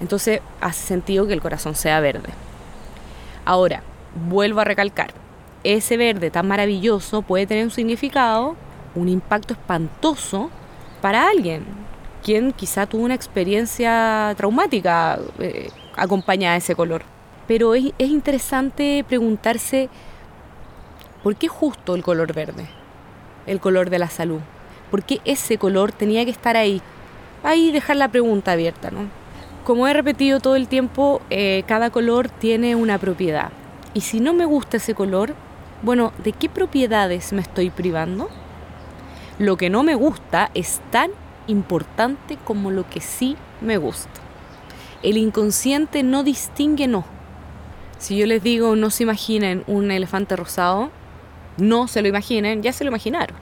Entonces 0.00 0.40
hace 0.60 0.86
sentido 0.86 1.26
que 1.26 1.32
el 1.32 1.40
corazón 1.40 1.74
sea 1.74 2.00
verde. 2.00 2.28
Ahora, 3.44 3.82
vuelvo 4.28 4.60
a 4.60 4.64
recalcar, 4.64 5.14
ese 5.64 5.96
verde 5.96 6.30
tan 6.30 6.48
maravilloso 6.48 7.22
puede 7.22 7.46
tener 7.46 7.64
un 7.64 7.70
significado, 7.70 8.56
un 8.94 9.08
impacto 9.08 9.54
espantoso 9.54 10.50
para 11.00 11.28
alguien, 11.28 11.64
quien 12.22 12.52
quizá 12.52 12.86
tuvo 12.86 13.04
una 13.04 13.14
experiencia 13.14 14.34
traumática 14.36 15.18
eh, 15.38 15.70
acompañada 15.96 16.54
de 16.54 16.58
ese 16.58 16.74
color. 16.74 17.02
Pero 17.46 17.74
es, 17.74 17.92
es 17.98 18.08
interesante 18.08 19.04
preguntarse 19.06 19.88
por 21.22 21.36
qué 21.36 21.48
justo 21.48 21.94
el 21.94 22.02
color 22.02 22.32
verde, 22.32 22.66
el 23.46 23.60
color 23.60 23.90
de 23.90 23.98
la 23.98 24.08
salud. 24.08 24.40
¿Por 24.90 25.04
qué 25.04 25.20
ese 25.24 25.58
color 25.58 25.92
tenía 25.92 26.24
que 26.24 26.30
estar 26.30 26.56
ahí? 26.56 26.82
Ahí 27.42 27.70
dejar 27.70 27.96
la 27.96 28.08
pregunta 28.08 28.52
abierta, 28.52 28.90
¿no? 28.90 29.08
Como 29.64 29.86
he 29.86 29.92
repetido 29.92 30.40
todo 30.40 30.56
el 30.56 30.68
tiempo, 30.68 31.20
eh, 31.30 31.62
cada 31.66 31.90
color 31.90 32.28
tiene 32.28 32.74
una 32.74 32.98
propiedad. 32.98 33.50
Y 33.94 34.02
si 34.02 34.20
no 34.20 34.34
me 34.34 34.44
gusta 34.44 34.78
ese 34.78 34.94
color, 34.94 35.34
bueno, 35.82 36.12
¿de 36.22 36.32
qué 36.32 36.48
propiedades 36.48 37.32
me 37.32 37.40
estoy 37.40 37.70
privando? 37.70 38.28
Lo 39.38 39.56
que 39.56 39.70
no 39.70 39.82
me 39.82 39.94
gusta 39.94 40.50
es 40.54 40.80
tan 40.90 41.10
importante 41.46 42.36
como 42.44 42.70
lo 42.70 42.88
que 42.88 43.00
sí 43.00 43.36
me 43.60 43.78
gusta. 43.78 44.20
El 45.02 45.16
inconsciente 45.16 46.02
no 46.02 46.22
distingue 46.22 46.86
no. 46.86 47.04
Si 47.98 48.16
yo 48.16 48.26
les 48.26 48.42
digo 48.42 48.76
no 48.76 48.90
se 48.90 49.04
imaginen 49.04 49.64
un 49.66 49.90
elefante 49.90 50.36
rosado, 50.36 50.90
no 51.56 51.88
se 51.88 52.02
lo 52.02 52.08
imaginen, 52.08 52.62
ya 52.62 52.72
se 52.72 52.84
lo 52.84 52.88
imaginaron. 52.88 53.36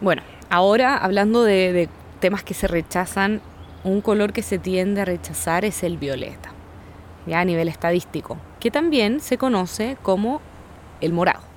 Bueno, 0.00 0.22
ahora 0.50 0.96
hablando 0.96 1.42
de, 1.42 1.88
temas 2.20 2.42
que 2.42 2.54
se 2.54 2.68
rechazan, 2.68 3.40
un 3.82 4.00
color 4.00 4.32
que 4.32 4.42
se 4.42 4.58
tiende 4.58 5.02
a 5.02 5.04
rechazar 5.04 5.64
es 5.64 5.82
el 5.82 5.98
violeta, 5.98 6.52
ya 7.26 7.40
a 7.40 7.44
nivel 7.44 7.68
estadístico, 7.68 8.38
que 8.60 8.70
también 8.70 9.20
se 9.20 9.36
conoce 9.36 9.98
como 10.02 10.40
el 11.00 11.12
morado. 11.12 11.53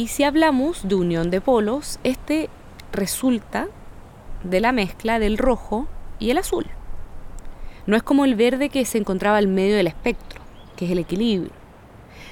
Y 0.00 0.06
si 0.06 0.24
hablamos 0.24 0.88
de 0.88 0.94
unión 0.94 1.28
de 1.28 1.42
polos, 1.42 1.98
este 2.04 2.48
resulta 2.90 3.68
de 4.42 4.60
la 4.60 4.72
mezcla 4.72 5.18
del 5.18 5.36
rojo 5.36 5.88
y 6.18 6.30
el 6.30 6.38
azul. 6.38 6.64
No 7.84 7.98
es 7.98 8.02
como 8.02 8.24
el 8.24 8.34
verde 8.34 8.70
que 8.70 8.86
se 8.86 8.96
encontraba 8.96 9.36
al 9.36 9.46
medio 9.46 9.76
del 9.76 9.88
espectro, 9.88 10.40
que 10.74 10.86
es 10.86 10.92
el 10.92 11.00
equilibrio, 11.00 11.52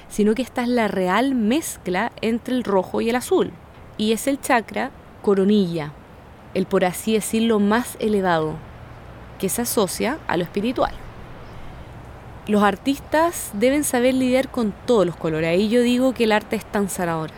sino 0.08 0.34
que 0.34 0.40
esta 0.40 0.62
es 0.62 0.68
la 0.68 0.88
real 0.88 1.34
mezcla 1.34 2.10
entre 2.22 2.54
el 2.54 2.64
rojo 2.64 3.02
y 3.02 3.10
el 3.10 3.16
azul. 3.16 3.50
Y 3.98 4.12
es 4.12 4.28
el 4.28 4.40
chakra 4.40 4.90
coronilla, 5.20 5.92
el 6.54 6.64
por 6.64 6.86
así 6.86 7.12
decirlo 7.12 7.60
más 7.60 7.98
elevado, 8.00 8.54
que 9.38 9.50
se 9.50 9.60
asocia 9.60 10.16
a 10.26 10.38
lo 10.38 10.44
espiritual. 10.44 10.94
Los 12.46 12.62
artistas 12.62 13.50
deben 13.52 13.84
saber 13.84 14.14
lidiar 14.14 14.48
con 14.48 14.72
todos 14.86 15.04
los 15.04 15.16
colores. 15.16 15.50
Ahí 15.50 15.68
yo 15.68 15.82
digo 15.82 16.14
que 16.14 16.24
el 16.24 16.32
arte 16.32 16.56
es 16.56 16.64
tan 16.64 16.88
sanador. 16.88 17.30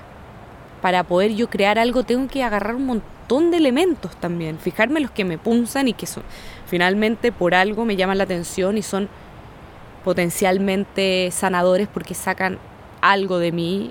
Para 0.81 1.05
poder 1.05 1.35
yo 1.35 1.51
crear 1.51 1.79
algo 1.79 2.05
tengo 2.05 2.29
que 2.29 2.43
agarrar 2.43 2.75
un 2.75 2.87
montón 2.87 3.51
de 3.51 3.59
elementos 3.59 4.17
también, 4.17 4.59
fijarme 4.59 5.01
los 5.01 5.11
que 5.11 5.25
me 5.25 5.39
punzan 5.39 5.89
y 5.89 5.93
que 5.93 6.07
son, 6.07 6.23
finalmente 6.67 7.33
por 7.33 7.55
algo 7.55 7.85
me 7.85 7.97
llaman 7.97 8.19
la 8.19 8.25
atención 8.25 8.79
y 8.79 8.83
son 8.83 9.09
potencialmente 10.05 11.31
sanadores 11.31 11.89
porque 11.89 12.15
sacan 12.15 12.59
algo 13.01 13.39
de 13.39 13.53
mí, 13.53 13.91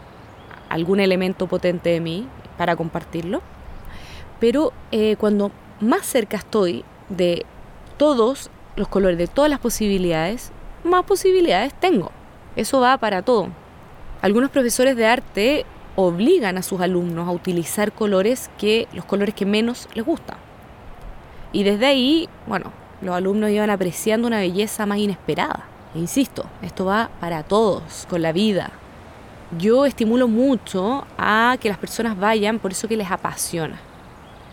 algún 0.69 0.99
elemento 0.99 1.47
potente 1.47 1.89
de 1.89 1.99
mí 1.99 2.27
para 2.57 2.75
compartirlo. 2.75 3.41
Pero 4.39 4.73
eh, 4.91 5.15
cuando 5.17 5.51
más 5.79 6.05
cerca 6.05 6.37
estoy 6.37 6.83
de 7.09 7.45
todos 7.97 8.49
los 8.75 8.87
colores, 8.87 9.17
de 9.17 9.27
todas 9.27 9.49
las 9.49 9.59
posibilidades, 9.59 10.51
más 10.83 11.03
posibilidades 11.03 11.73
tengo. 11.73 12.11
Eso 12.55 12.79
va 12.79 12.97
para 12.97 13.21
todo. 13.21 13.49
Algunos 14.21 14.49
profesores 14.49 14.95
de 14.95 15.05
arte 15.05 15.65
obligan 16.01 16.57
a 16.57 16.61
sus 16.61 16.79
alumnos 16.79 17.27
a 17.27 17.31
utilizar 17.31 17.91
colores 17.91 18.49
que 18.57 18.87
los 18.93 19.03
colores 19.03 19.35
que 19.35 19.45
menos 19.45 19.89
les 19.93 20.05
gustan. 20.05 20.37
Y 21.51 21.63
desde 21.63 21.87
ahí, 21.87 22.29
bueno, 22.47 22.71
los 23.01 23.13
alumnos 23.13 23.49
iban 23.49 23.69
apreciando 23.69 24.25
una 24.25 24.39
belleza 24.39 24.85
más 24.85 24.99
inesperada. 24.99 25.65
E 25.93 25.99
insisto, 25.99 26.45
esto 26.61 26.85
va 26.85 27.09
para 27.19 27.43
todos, 27.43 28.07
con 28.09 28.21
la 28.21 28.31
vida. 28.31 28.71
Yo 29.57 29.85
estimulo 29.85 30.29
mucho 30.29 31.05
a 31.17 31.57
que 31.59 31.67
las 31.67 31.77
personas 31.77 32.17
vayan 32.17 32.59
por 32.59 32.71
eso 32.71 32.87
que 32.87 32.95
les 32.95 33.11
apasiona, 33.11 33.77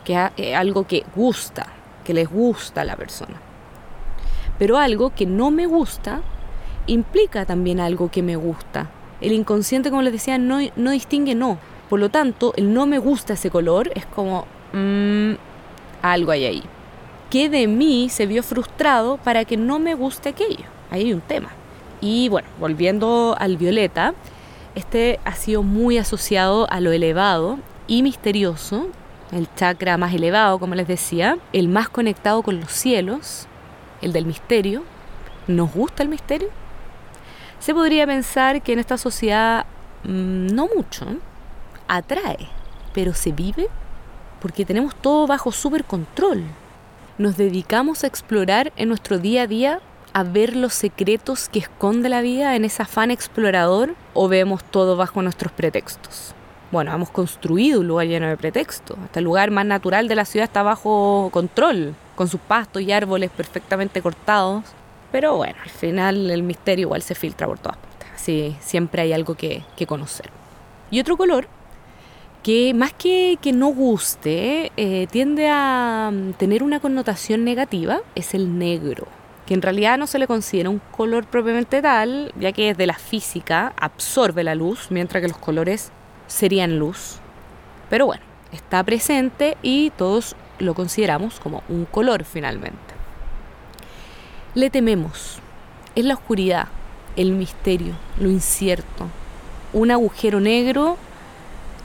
que 0.05 0.15
es 0.15 0.31
eh, 0.39 0.57
algo 0.57 0.85
que 0.85 1.05
gusta, 1.15 1.69
que 2.03 2.13
les 2.13 2.29
gusta 2.29 2.81
a 2.81 2.85
la 2.85 2.97
persona. 2.97 3.41
Pero 4.59 4.79
algo 4.79 5.15
que 5.15 5.27
no 5.27 5.53
me 5.53 5.67
gusta 5.67 6.23
implica 6.89 7.45
también 7.45 7.79
algo 7.79 8.11
que 8.11 8.23
me 8.25 8.35
gusta. 8.35 8.89
El 9.21 9.33
inconsciente, 9.33 9.91
como 9.91 10.03
les 10.03 10.13
decía, 10.13 10.39
no, 10.39 10.59
no 10.77 10.91
distingue 10.91 11.35
no. 11.35 11.59
Por 11.89 12.01
lo 12.01 12.11
tanto, 12.11 12.53
el 12.57 12.73
no 12.73 12.87
me 12.87 12.99
gusta 12.99 13.35
ese 13.35 13.51
color 13.51 13.91
es 13.95 14.07
como 14.07 14.47
mmm, 14.73 15.33
algo 16.03 16.33
hay 16.33 16.45
ahí. 16.45 16.63
Que 17.31 17.49
de 17.49 17.67
mí 17.67 18.09
se 18.09 18.27
vio 18.27 18.43
frustrado 18.43 19.17
para 19.19 19.45
que 19.45 19.57
no 19.57 19.79
me 19.79 19.95
guste 19.95 20.29
aquello. 20.29 20.65
Ahí 20.91 21.03
hay 21.03 21.13
un 21.13 21.21
tema. 21.21 21.51
Y 22.01 22.29
bueno, 22.29 22.49
volviendo 22.61 23.35
al 23.39 23.57
violeta, 23.57 24.15
este 24.75 25.19
ha 25.25 25.35
sido 25.35 25.63
muy 25.63 25.99
asociado 25.99 26.71
a 26.71 26.81
lo 26.81 26.93
elevado 26.93 27.59
y 27.87 28.03
misterioso, 28.03 28.89
el 29.33 29.49
chakra 29.55 29.97
más 29.97 30.15
elevado, 30.15 30.59
como 30.59 30.75
les 30.75 30.87
decía, 30.87 31.39
el 31.53 31.69
más 31.69 31.89
conectado 31.89 32.43
con 32.43 32.61
los 32.61 32.71
cielos, 32.71 33.47
el 34.03 34.13
del 34.13 34.27
misterio. 34.27 34.83
¿Nos 35.47 35.73
gusta 35.73 36.03
el 36.03 36.09
misterio? 36.09 36.49
Se 37.61 37.75
podría 37.75 38.07
pensar 38.07 38.63
que 38.63 38.73
en 38.73 38.79
esta 38.79 38.99
sociedad 38.99 39.67
mm, 40.05 40.47
no 40.55 40.69
mucho, 40.75 41.07
atrae, 41.89 42.49
pero 42.93 43.15
se 43.15 43.33
vive 43.33 43.69
porque 44.41 44.65
tenemos 44.65 44.95
todo 44.95 45.27
bajo 45.27 45.53
súper 45.53 45.85
control. 45.85 46.45
Nos 47.19 47.37
dedicamos 47.37 48.05
a 48.05 48.07
explorar 48.07 48.73
en 48.77 48.89
nuestro 48.89 49.19
día 49.19 49.43
a 49.43 49.47
día 49.47 49.81
a 50.13 50.23
ver 50.23 50.57
los 50.57 50.73
secretos 50.73 51.49
que 51.49 51.59
esconde 51.59 52.09
la 52.09 52.21
vida 52.21 52.57
en 52.57 52.65
ese 52.65 52.83
afán 52.83 53.11
explorador 53.11 53.95
o 54.15 54.29
vemos 54.29 54.65
todo 54.65 54.97
bajo 54.97 55.23
nuestros 55.23 55.53
pretextos. 55.53 56.35
Bueno, 56.73 56.93
hemos 56.93 57.11
construido 57.11 57.81
un 57.81 57.89
lugar 57.89 58.07
lleno 58.07 58.27
de 58.27 58.37
pretextos. 58.37 58.99
Hasta 59.05 59.21
el 59.21 59.25
lugar 59.25 59.51
más 59.51 59.67
natural 59.67 60.09
de 60.09 60.15
la 60.15 60.25
ciudad 60.25 60.45
está 60.45 60.63
bajo 60.63 61.29
control, 61.33 61.95
con 62.15 62.29
sus 62.29 62.41
pastos 62.41 62.83
y 62.83 62.93
árboles 62.93 63.31
perfectamente 63.31 64.03
cortados. 64.03 64.65
Pero 65.17 65.35
bueno, 65.35 65.57
al 65.63 65.71
final 65.71 66.31
el 66.31 66.43
misterio 66.43 66.83
igual 66.83 67.01
se 67.01 67.15
filtra 67.15 67.47
por 67.47 67.59
todas 67.59 67.79
partes. 67.79 68.07
Así 68.15 68.55
siempre 68.61 69.01
hay 69.01 69.15
algo 69.15 69.35
que, 69.35 69.65
conocer. 69.87 70.29
Y 70.91 71.01
otro 71.01 71.17
color 71.17 71.49
que 72.43 72.75
más 72.75 72.93
que 72.93 73.39
que 73.41 73.55
no 73.55 73.69
guste, 73.69 74.73
eh, 74.77 75.07
tiende 75.11 75.49
a 75.51 76.11
mm, 76.13 76.33
tener 76.35 76.63
una 76.63 76.81
connotación 76.81 77.45
negativa, 77.45 78.01
es 78.15 78.35
el 78.35 78.59
negro, 78.59 79.09
que 79.47 79.55
en 79.55 79.63
realidad 79.63 79.97
no 79.97 80.07
se 80.07 80.19
le 80.19 80.27
considera 80.27 80.69
un 80.69 80.83
color 80.95 81.25
propiamente 81.25 81.81
tal, 81.81 82.31
ya 82.39 82.53
que 82.53 82.69
es 82.69 82.77
de 82.77 82.87
la 82.87 82.99
física, 82.99 83.73
absorbe 83.81 84.45
la 84.45 84.55
luz, 84.55 84.89
mientras 84.91 85.23
que 85.23 85.29
los 85.29 85.39
colores 85.39 85.93
serían 86.27 86.79
luz. 86.79 87.21
Pero 87.89 88.05
bueno, 88.05 88.23
está 88.53 88.85
presente 88.85 89.57
y 89.63 89.89
todos 89.97 90.37
lo 90.59 90.75
consideramos 90.75 91.41
como 91.41 91.63
un 91.71 91.87
color 91.87 92.25
finalmente. 92.25 92.96
Le 94.57 94.71
tememos. 94.71 95.37
Es 95.97 96.07
la 96.07 96.15
oscuridad, 96.15 96.69
el 97.15 97.33
misterio, 97.33 97.93
lo 98.19 98.31
incierto. 98.31 99.07
Un 99.75 99.91
agujero 99.91 100.41
negro 100.41 100.97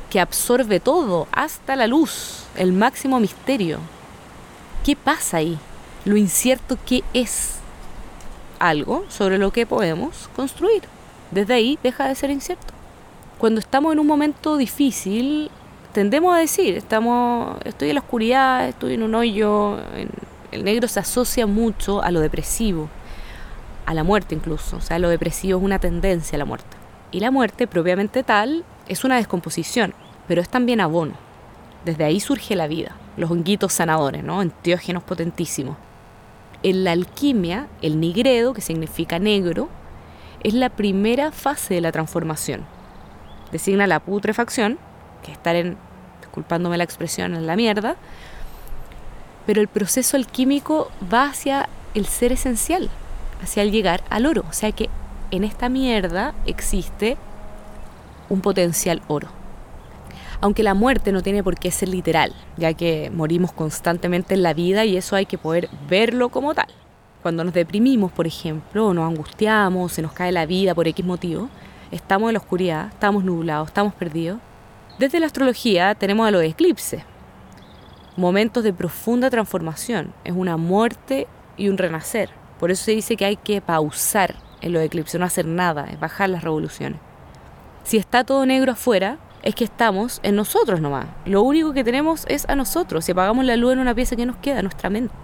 que 0.09 0.21
absorbe 0.21 0.79
todo, 0.79 1.27
hasta 1.33 1.75
la 1.75 1.87
luz, 1.87 2.45
el 2.55 2.71
máximo 2.71 3.19
misterio. 3.19 3.79
¿Qué 4.85 4.95
pasa 4.95 5.35
ahí? 5.35 5.59
Lo 6.05 6.15
incierto 6.15 6.77
que 6.85 7.03
es 7.13 7.55
algo 8.57 9.03
sobre 9.09 9.37
lo 9.37 9.51
que 9.51 9.65
podemos 9.65 10.29
construir. 10.33 10.83
Desde 11.31 11.53
ahí 11.53 11.77
deja 11.83 12.07
de 12.07 12.15
ser 12.15 12.29
incierto. 12.29 12.73
Cuando 13.37 13.59
estamos 13.59 13.91
en 13.91 13.99
un 13.99 14.07
momento 14.07 14.55
difícil, 14.55 15.51
tendemos 15.91 16.33
a 16.33 16.39
decir, 16.39 16.77
estamos, 16.77 17.57
estoy 17.65 17.89
en 17.89 17.95
la 17.95 18.01
oscuridad, 18.01 18.69
estoy 18.69 18.93
en 18.93 19.03
un 19.03 19.13
hoyo. 19.13 19.77
El 20.51 20.63
negro 20.63 20.87
se 20.87 20.99
asocia 20.99 21.47
mucho 21.47 22.03
a 22.03 22.11
lo 22.11 22.19
depresivo, 22.19 22.89
a 23.85 23.93
la 23.93 24.03
muerte 24.03 24.35
incluso. 24.35 24.77
O 24.77 24.81
sea, 24.81 24.99
lo 24.99 25.09
depresivo 25.09 25.59
es 25.59 25.63
una 25.63 25.79
tendencia 25.79 26.35
a 26.35 26.39
la 26.39 26.45
muerte. 26.45 26.77
Y 27.11 27.19
la 27.19 27.31
muerte, 27.31 27.67
propiamente 27.67 28.23
tal, 28.23 28.63
es 28.87 29.03
una 29.03 29.17
descomposición, 29.17 29.93
pero 30.27 30.41
es 30.41 30.49
también 30.49 30.81
abono. 30.81 31.13
Desde 31.85 32.03
ahí 32.03 32.19
surge 32.19 32.55
la 32.55 32.67
vida, 32.67 32.95
los 33.17 33.31
honguitos 33.31 33.73
sanadores, 33.73 34.23
¿no? 34.23 34.41
Enteógenos 34.41 35.03
potentísimos. 35.03 35.77
En 36.63 36.83
la 36.83 36.91
alquimia, 36.91 37.67
el 37.81 37.99
nigredo, 37.99 38.53
que 38.53 38.61
significa 38.61 39.19
negro, 39.19 39.69
es 40.43 40.53
la 40.53 40.69
primera 40.69 41.31
fase 41.31 41.73
de 41.73 41.81
la 41.81 41.91
transformación. 41.91 42.65
Designa 43.51 43.87
la 43.87 43.99
putrefacción, 43.99 44.77
que 45.23 45.31
estar 45.31 45.55
en, 45.55 45.77
disculpándome 46.21 46.77
la 46.77 46.83
expresión, 46.83 47.35
en 47.35 47.47
la 47.47 47.55
mierda, 47.55 47.95
pero 49.45 49.61
el 49.61 49.67
proceso 49.67 50.17
alquímico 50.17 50.91
va 51.11 51.25
hacia 51.25 51.69
el 51.93 52.05
ser 52.05 52.31
esencial, 52.31 52.89
hacia 53.41 53.63
el 53.63 53.71
llegar 53.71 54.03
al 54.09 54.25
oro. 54.25 54.43
O 54.49 54.53
sea 54.53 54.71
que 54.71 54.89
en 55.31 55.43
esta 55.43 55.69
mierda 55.69 56.33
existe 56.45 57.17
un 58.29 58.41
potencial 58.41 59.01
oro. 59.07 59.29
Aunque 60.39 60.63
la 60.63 60.73
muerte 60.73 61.11
no 61.11 61.21
tiene 61.21 61.43
por 61.43 61.57
qué 61.57 61.69
ser 61.69 61.89
literal, 61.89 62.33
ya 62.57 62.73
que 62.73 63.11
morimos 63.13 63.51
constantemente 63.51 64.33
en 64.33 64.43
la 64.43 64.53
vida 64.53 64.85
y 64.85 64.97
eso 64.97 65.15
hay 65.15 65.25
que 65.25 65.37
poder 65.37 65.69
verlo 65.87 66.29
como 66.29 66.55
tal. 66.55 66.67
Cuando 67.21 67.43
nos 67.43 67.53
deprimimos, 67.53 68.11
por 68.11 68.25
ejemplo, 68.25 68.87
o 68.87 68.93
nos 68.93 69.07
angustiamos, 69.07 69.91
se 69.91 70.01
nos 70.01 70.13
cae 70.13 70.31
la 70.31 70.47
vida 70.47 70.73
por 70.73 70.87
X 70.87 71.05
motivo, 71.05 71.49
estamos 71.91 72.29
en 72.29 72.33
la 72.33 72.39
oscuridad, 72.39 72.87
estamos 72.87 73.23
nublados, 73.23 73.67
estamos 73.67 73.93
perdidos, 73.93 74.39
desde 74.97 75.19
la 75.19 75.27
astrología 75.27 75.95
tenemos 75.95 76.27
a 76.27 76.31
los 76.31 76.43
eclipses, 76.43 77.03
momentos 78.17 78.63
de 78.63 78.73
profunda 78.73 79.29
transformación, 79.29 80.13
es 80.23 80.33
una 80.35 80.57
muerte 80.57 81.27
y 81.57 81.69
un 81.69 81.77
renacer. 81.77 82.29
Por 82.59 82.71
eso 82.71 82.83
se 82.85 82.91
dice 82.91 83.15
que 83.15 83.25
hay 83.25 83.35
que 83.37 83.61
pausar 83.61 84.35
en 84.61 84.73
los 84.73 84.83
eclipses, 84.83 85.19
no 85.19 85.25
hacer 85.25 85.45
nada, 85.45 85.87
es 85.87 85.99
bajar 85.99 86.29
las 86.29 86.43
revoluciones. 86.43 86.99
Si 87.83 87.97
está 87.97 88.23
todo 88.23 88.45
negro 88.45 88.73
afuera, 88.73 89.17
es 89.43 89.55
que 89.55 89.63
estamos 89.63 90.19
en 90.23 90.35
nosotros 90.35 90.81
nomás. 90.81 91.07
Lo 91.25 91.41
único 91.41 91.73
que 91.73 91.83
tenemos 91.83 92.25
es 92.27 92.47
a 92.47 92.55
nosotros. 92.55 93.05
Si 93.05 93.11
apagamos 93.11 93.43
la 93.45 93.55
luz 93.55 93.73
en 93.73 93.79
una 93.79 93.95
pieza 93.95 94.15
que 94.15 94.25
nos 94.25 94.35
queda, 94.37 94.61
nuestra 94.61 94.89
mente. 94.89 95.15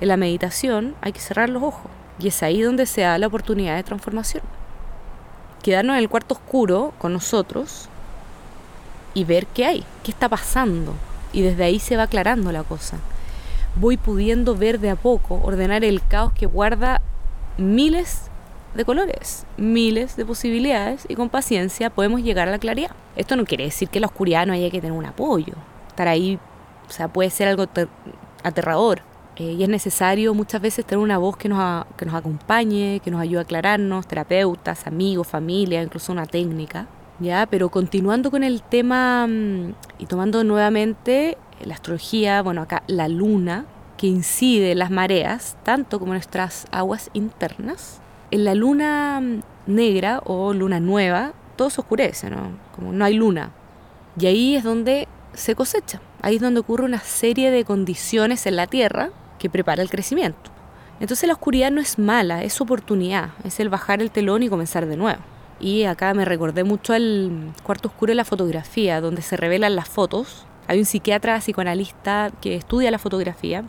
En 0.00 0.08
la 0.08 0.16
meditación 0.16 0.96
hay 1.00 1.12
que 1.12 1.20
cerrar 1.20 1.48
los 1.48 1.62
ojos 1.62 1.90
y 2.18 2.28
es 2.28 2.42
ahí 2.42 2.62
donde 2.62 2.86
se 2.86 3.02
da 3.02 3.18
la 3.18 3.28
oportunidad 3.28 3.76
de 3.76 3.84
transformación. 3.84 4.42
Quedarnos 5.62 5.94
en 5.94 6.00
el 6.00 6.08
cuarto 6.08 6.34
oscuro 6.34 6.92
con 6.98 7.12
nosotros 7.12 7.88
y 9.14 9.24
ver 9.24 9.46
qué 9.46 9.66
hay, 9.66 9.84
qué 10.02 10.10
está 10.10 10.28
pasando. 10.28 10.94
Y 11.32 11.42
desde 11.42 11.64
ahí 11.64 11.78
se 11.78 11.96
va 11.96 12.04
aclarando 12.04 12.52
la 12.52 12.62
cosa. 12.62 12.98
Voy 13.76 13.96
pudiendo 13.96 14.56
ver 14.56 14.80
de 14.80 14.90
a 14.90 14.96
poco, 14.96 15.40
ordenar 15.42 15.84
el 15.84 16.02
caos 16.06 16.32
que 16.32 16.46
guarda 16.46 17.00
miles 17.58 18.30
de 18.74 18.84
colores, 18.84 19.46
miles 19.56 20.16
de 20.16 20.24
posibilidades 20.24 21.04
y 21.08 21.14
con 21.14 21.28
paciencia 21.28 21.90
podemos 21.90 22.22
llegar 22.22 22.48
a 22.48 22.50
la 22.50 22.58
claridad. 22.58 22.90
Esto 23.16 23.36
no 23.36 23.44
quiere 23.44 23.64
decir 23.64 23.88
que 23.88 24.00
la 24.00 24.06
oscuridad 24.06 24.46
no 24.46 24.52
haya 24.52 24.70
que 24.70 24.80
tener 24.80 24.96
un 24.96 25.06
apoyo. 25.06 25.54
Estar 25.88 26.08
ahí, 26.08 26.38
o 26.88 26.92
sea, 26.92 27.08
puede 27.08 27.30
ser 27.30 27.48
algo 27.48 27.64
aterrador. 28.42 29.02
Eh, 29.36 29.52
y 29.52 29.62
es 29.62 29.68
necesario 29.68 30.34
muchas 30.34 30.60
veces 30.60 30.84
tener 30.84 31.02
una 31.02 31.18
voz 31.18 31.36
que 31.36 31.48
nos, 31.48 31.84
que 31.96 32.04
nos 32.04 32.14
acompañe, 32.14 33.00
que 33.00 33.10
nos 33.10 33.20
ayude 33.20 33.38
a 33.38 33.42
aclararnos, 33.42 34.06
terapeutas, 34.06 34.86
amigos, 34.86 35.26
familia, 35.26 35.82
incluso 35.82 36.12
una 36.12 36.26
técnica. 36.26 36.86
¿Ya? 37.20 37.46
Pero 37.46 37.68
continuando 37.68 38.30
con 38.30 38.44
el 38.44 38.62
tema 38.62 39.26
mm, 39.26 39.74
y 39.98 40.06
tomando 40.06 40.44
nuevamente 40.44 41.36
la 41.64 41.74
astrología, 41.74 42.42
bueno, 42.42 42.62
acá 42.62 42.82
la 42.86 43.08
luna, 43.08 43.66
que 43.96 44.06
incide 44.06 44.72
en 44.72 44.78
las 44.78 44.90
mareas, 44.90 45.56
tanto 45.64 45.98
como 45.98 46.12
nuestras 46.12 46.66
aguas 46.70 47.10
internas. 47.14 48.00
En 48.30 48.44
la 48.44 48.54
luna 48.54 49.20
mm, 49.20 49.40
negra 49.66 50.20
o 50.24 50.52
luna 50.54 50.80
nueva, 50.80 51.32
todo 51.56 51.70
se 51.70 51.80
oscurece, 51.80 52.30
¿no? 52.30 52.52
Como 52.74 52.92
no 52.92 53.04
hay 53.04 53.14
luna. 53.14 53.50
Y 54.18 54.26
ahí 54.26 54.56
es 54.56 54.64
donde 54.64 55.08
se 55.34 55.54
cosecha. 55.54 56.00
Ahí 56.22 56.36
es 56.36 56.40
donde 56.40 56.60
ocurre 56.60 56.84
una 56.84 57.00
serie 57.00 57.50
de 57.50 57.64
condiciones 57.64 58.46
en 58.46 58.56
la 58.56 58.66
Tierra 58.66 59.10
que 59.38 59.50
prepara 59.50 59.82
el 59.82 59.90
crecimiento. 59.90 60.50
Entonces 61.00 61.26
la 61.28 61.34
oscuridad 61.34 61.70
no 61.70 61.80
es 61.80 61.98
mala, 61.98 62.42
es 62.42 62.60
oportunidad, 62.60 63.30
es 63.44 63.60
el 63.60 63.68
bajar 63.68 64.02
el 64.02 64.10
telón 64.10 64.42
y 64.42 64.48
comenzar 64.48 64.86
de 64.86 64.96
nuevo. 64.96 65.20
Y 65.60 65.84
acá 65.84 66.14
me 66.14 66.24
recordé 66.24 66.64
mucho 66.64 66.92
al 66.92 67.52
cuarto 67.62 67.88
oscuro 67.88 68.12
de 68.12 68.16
la 68.16 68.24
fotografía, 68.24 69.00
donde 69.00 69.22
se 69.22 69.36
revelan 69.36 69.74
las 69.74 69.88
fotos. 69.88 70.46
Hay 70.68 70.78
un 70.78 70.84
psiquiatra 70.84 71.38
psicoanalista 71.38 72.30
que 72.40 72.54
estudia 72.54 72.90
la 72.90 72.98
fotografía 72.98 73.64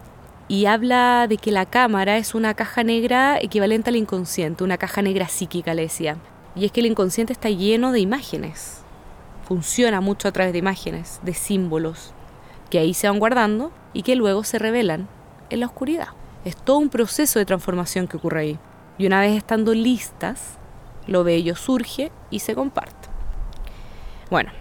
y 0.47 0.65
habla 0.65 1.28
de 1.28 1.38
que 1.38 1.52
la 1.52 1.65
cámara 1.65 2.17
es 2.17 2.36
una 2.36 2.54
caja 2.54 2.84
negra 2.84 3.39
equivalente 3.39 3.89
al 3.89 3.95
inconsciente, 3.95 4.63
una 4.63 4.78
caja 4.78 5.02
negra 5.02 5.28
psíquica, 5.28 5.73
le 5.73 5.84
decía. 5.84 6.17
Y 6.56 6.65
es 6.65 6.71
que 6.71 6.82
el 6.82 6.88
inconsciente 6.88 7.34
está 7.34 7.49
lleno 7.49 7.91
de 7.91 7.99
imágenes, 7.99 8.84
funciona 9.47 9.99
mucho 10.02 10.28
a 10.28 10.32
través 10.32 10.54
de 10.54 10.60
imágenes, 10.60 11.19
de 11.23 11.34
símbolos, 11.34 12.13
que 12.69 12.78
ahí 12.78 12.93
se 12.93 13.08
van 13.08 13.17
guardando 13.17 13.71
y 13.93 14.04
que 14.04 14.15
luego 14.15 14.43
se 14.43 14.60
revelan 14.60 15.08
en 15.49 15.62
la 15.62 15.65
oscuridad. 15.65 16.10
Es 16.45 16.56
todo 16.56 16.78
un 16.78 16.89
proceso 16.89 17.39
de 17.39 17.45
transformación 17.45 18.08
que 18.08 18.17
ocurre 18.17 18.41
ahí. 18.41 18.60
Y 18.99 19.08
una 19.08 19.21
vez 19.21 19.36
estando 19.36 19.73
listas, 19.73 20.59
lo 21.10 21.24
bello 21.24 21.56
surge 21.56 22.12
y 22.30 22.39
se 22.39 22.56
comparte. 22.56 23.10
Bueno, 24.30 24.52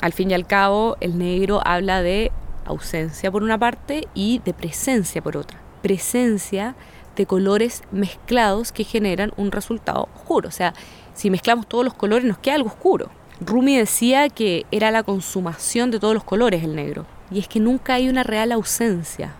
al 0.00 0.12
fin 0.12 0.30
y 0.30 0.34
al 0.34 0.46
cabo, 0.46 0.96
el 1.00 1.18
negro 1.18 1.60
habla 1.64 2.02
de 2.02 2.32
ausencia 2.64 3.30
por 3.30 3.42
una 3.42 3.58
parte 3.58 4.08
y 4.14 4.40
de 4.44 4.52
presencia 4.54 5.22
por 5.22 5.36
otra. 5.36 5.60
Presencia 5.82 6.74
de 7.16 7.26
colores 7.26 7.82
mezclados 7.92 8.72
que 8.72 8.84
generan 8.84 9.32
un 9.36 9.52
resultado 9.52 10.08
oscuro. 10.14 10.48
O 10.48 10.52
sea, 10.52 10.74
si 11.14 11.30
mezclamos 11.30 11.66
todos 11.66 11.84
los 11.84 11.94
colores 11.94 12.24
nos 12.24 12.38
queda 12.38 12.56
algo 12.56 12.68
oscuro. 12.68 13.10
Rumi 13.40 13.76
decía 13.76 14.28
que 14.28 14.66
era 14.70 14.90
la 14.90 15.02
consumación 15.02 15.90
de 15.90 15.98
todos 15.98 16.14
los 16.14 16.24
colores 16.24 16.62
el 16.62 16.74
negro. 16.74 17.06
Y 17.30 17.38
es 17.38 17.48
que 17.48 17.60
nunca 17.60 17.94
hay 17.94 18.08
una 18.08 18.22
real 18.22 18.52
ausencia 18.52 19.34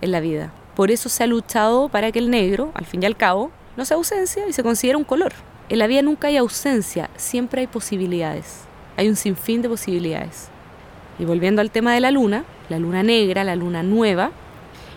en 0.00 0.12
la 0.12 0.20
vida. 0.20 0.52
Por 0.74 0.90
eso 0.90 1.08
se 1.08 1.24
ha 1.24 1.26
luchado 1.26 1.88
para 1.88 2.12
que 2.12 2.18
el 2.18 2.30
negro, 2.30 2.70
al 2.74 2.84
fin 2.84 3.02
y 3.02 3.06
al 3.06 3.16
cabo, 3.16 3.50
no 3.76 3.84
sea 3.84 3.96
ausencia 3.96 4.46
y 4.48 4.52
se 4.52 4.62
considere 4.62 4.96
un 4.96 5.04
color. 5.04 5.32
En 5.68 5.80
la 5.80 5.88
vida 5.88 6.00
nunca 6.02 6.28
hay 6.28 6.36
ausencia, 6.36 7.10
siempre 7.16 7.62
hay 7.62 7.66
posibilidades. 7.66 8.60
Hay 8.96 9.08
un 9.08 9.16
sinfín 9.16 9.62
de 9.62 9.68
posibilidades. 9.68 10.48
Y 11.18 11.24
volviendo 11.24 11.60
al 11.60 11.72
tema 11.72 11.92
de 11.92 12.00
la 12.00 12.12
luna, 12.12 12.44
la 12.68 12.78
luna 12.78 13.02
negra, 13.02 13.42
la 13.42 13.56
luna 13.56 13.82
nueva, 13.82 14.30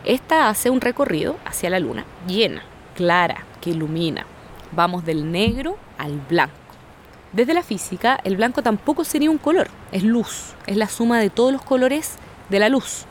esta 0.05 0.47
hace 0.47 0.69
un 0.69 0.79
recorrido 0.79 1.37
hacia 1.43 1.71
la 1.71 1.79
luna 1.79 2.05
llena, 2.27 2.61
clara, 2.95 3.45
que 3.61 3.71
ilumina. 3.71 4.27
Vamos 4.71 5.05
del 5.05 5.31
negro 5.31 5.77
al 5.97 6.19
blanco. 6.29 6.53
Desde 7.33 7.55
la 7.55 7.63
física, 7.63 8.19
el 8.23 8.37
blanco 8.37 8.61
tampoco 8.61 9.03
sería 9.03 9.31
un 9.31 9.39
color, 9.39 9.69
es 9.91 10.03
luz, 10.03 10.53
es 10.67 10.77
la 10.77 10.87
suma 10.87 11.19
de 11.19 11.31
todos 11.31 11.51
los 11.51 11.63
colores 11.63 12.17
de 12.49 12.59
la 12.59 12.69
luz. 12.69 13.05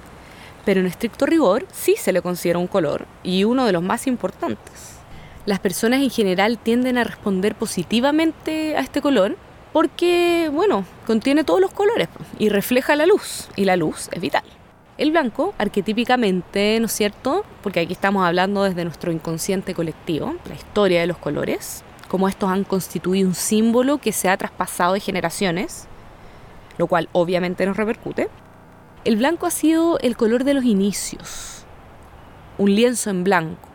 Pero 0.65 0.79
en 0.79 0.87
estricto 0.87 1.27
rigor 1.27 1.67
sí 1.73 1.97
se 1.97 2.13
le 2.13 2.23
considera 2.23 2.61
un 2.61 2.69
color 2.69 3.07
y 3.25 3.43
uno 3.43 3.65
de 3.67 3.73
los 3.73 3.83
más 3.83 4.07
importantes. 4.07 4.98
Las 5.49 5.61
personas 5.61 6.03
en 6.03 6.11
general 6.11 6.59
tienden 6.59 6.99
a 6.99 7.05
responder 7.05 7.55
positivamente 7.55 8.77
a 8.77 8.81
este 8.81 9.01
color 9.01 9.39
porque, 9.73 10.51
bueno, 10.53 10.85
contiene 11.07 11.43
todos 11.43 11.59
los 11.59 11.73
colores 11.73 12.11
y 12.39 12.51
refleja 12.51 12.97
la 12.97 13.07
luz, 13.07 13.49
y 13.57 13.65
la 13.65 13.75
luz 13.75 14.11
es 14.13 14.21
vital. 14.21 14.43
El 14.99 15.11
blanco, 15.11 15.55
arquetípicamente, 15.57 16.79
¿no 16.81 16.85
es 16.85 16.93
cierto? 16.93 17.47
Porque 17.63 17.81
aquí 17.81 17.95
estamos 17.95 18.27
hablando 18.27 18.63
desde 18.63 18.85
nuestro 18.85 19.11
inconsciente 19.11 19.73
colectivo, 19.73 20.35
la 20.47 20.55
historia 20.55 21.01
de 21.01 21.07
los 21.07 21.17
colores, 21.17 21.83
cómo 22.09 22.29
estos 22.29 22.51
han 22.51 22.65
constituido 22.65 23.27
un 23.27 23.35
símbolo 23.35 23.97
que 23.97 24.13
se 24.13 24.29
ha 24.29 24.37
traspasado 24.37 24.93
de 24.93 25.01
generaciones, 25.01 25.87
lo 26.77 26.89
cual 26.89 27.09
obviamente 27.13 27.65
nos 27.65 27.79
repercute. 27.79 28.29
El 29.07 29.17
blanco 29.17 29.47
ha 29.47 29.51
sido 29.51 29.99
el 30.01 30.15
color 30.15 30.45
de 30.45 30.53
los 30.53 30.67
inicios, 30.67 31.65
un 32.59 32.75
lienzo 32.75 33.09
en 33.09 33.25
blanco, 33.25 33.68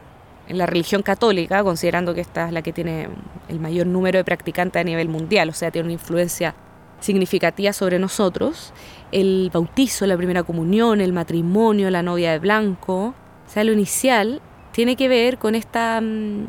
en 0.48 0.58
la 0.58 0.66
religión 0.66 1.02
católica, 1.04 1.64
considerando 1.64 2.14
que 2.14 2.22
esta 2.22 2.48
es 2.48 2.54
la 2.54 2.62
que 2.62 2.74
tiene 2.74 3.08
el 3.48 3.60
mayor 3.60 3.88
número 3.88 4.18
de 4.18 4.24
practicantes 4.24 4.80
a 4.80 4.84
nivel 4.84 5.10
mundial, 5.10 5.50
o 5.50 5.54
sea, 5.54 5.72
tiene 5.72 5.88
una 5.88 5.94
influencia 5.94 6.56
significativa 7.00 7.74
sobre 7.74 8.00
nosotros, 8.00 8.74
el 9.12 9.50
bautizo, 9.54 10.06
la 10.08 10.18
primera 10.18 10.44
comunión, 10.44 11.02
el 11.02 11.14
matrimonio, 11.14 11.90
la 11.90 12.02
novia 12.02 12.32
de 12.32 12.40
blanco, 12.40 13.14
o 13.46 13.50
sea, 13.50 13.64
lo 13.64 13.74
inicial 13.74 14.42
tiene 14.72 14.96
que 14.96 15.08
ver 15.08 15.38
con 15.38 15.54
esta 15.56 16.02
mm, 16.02 16.46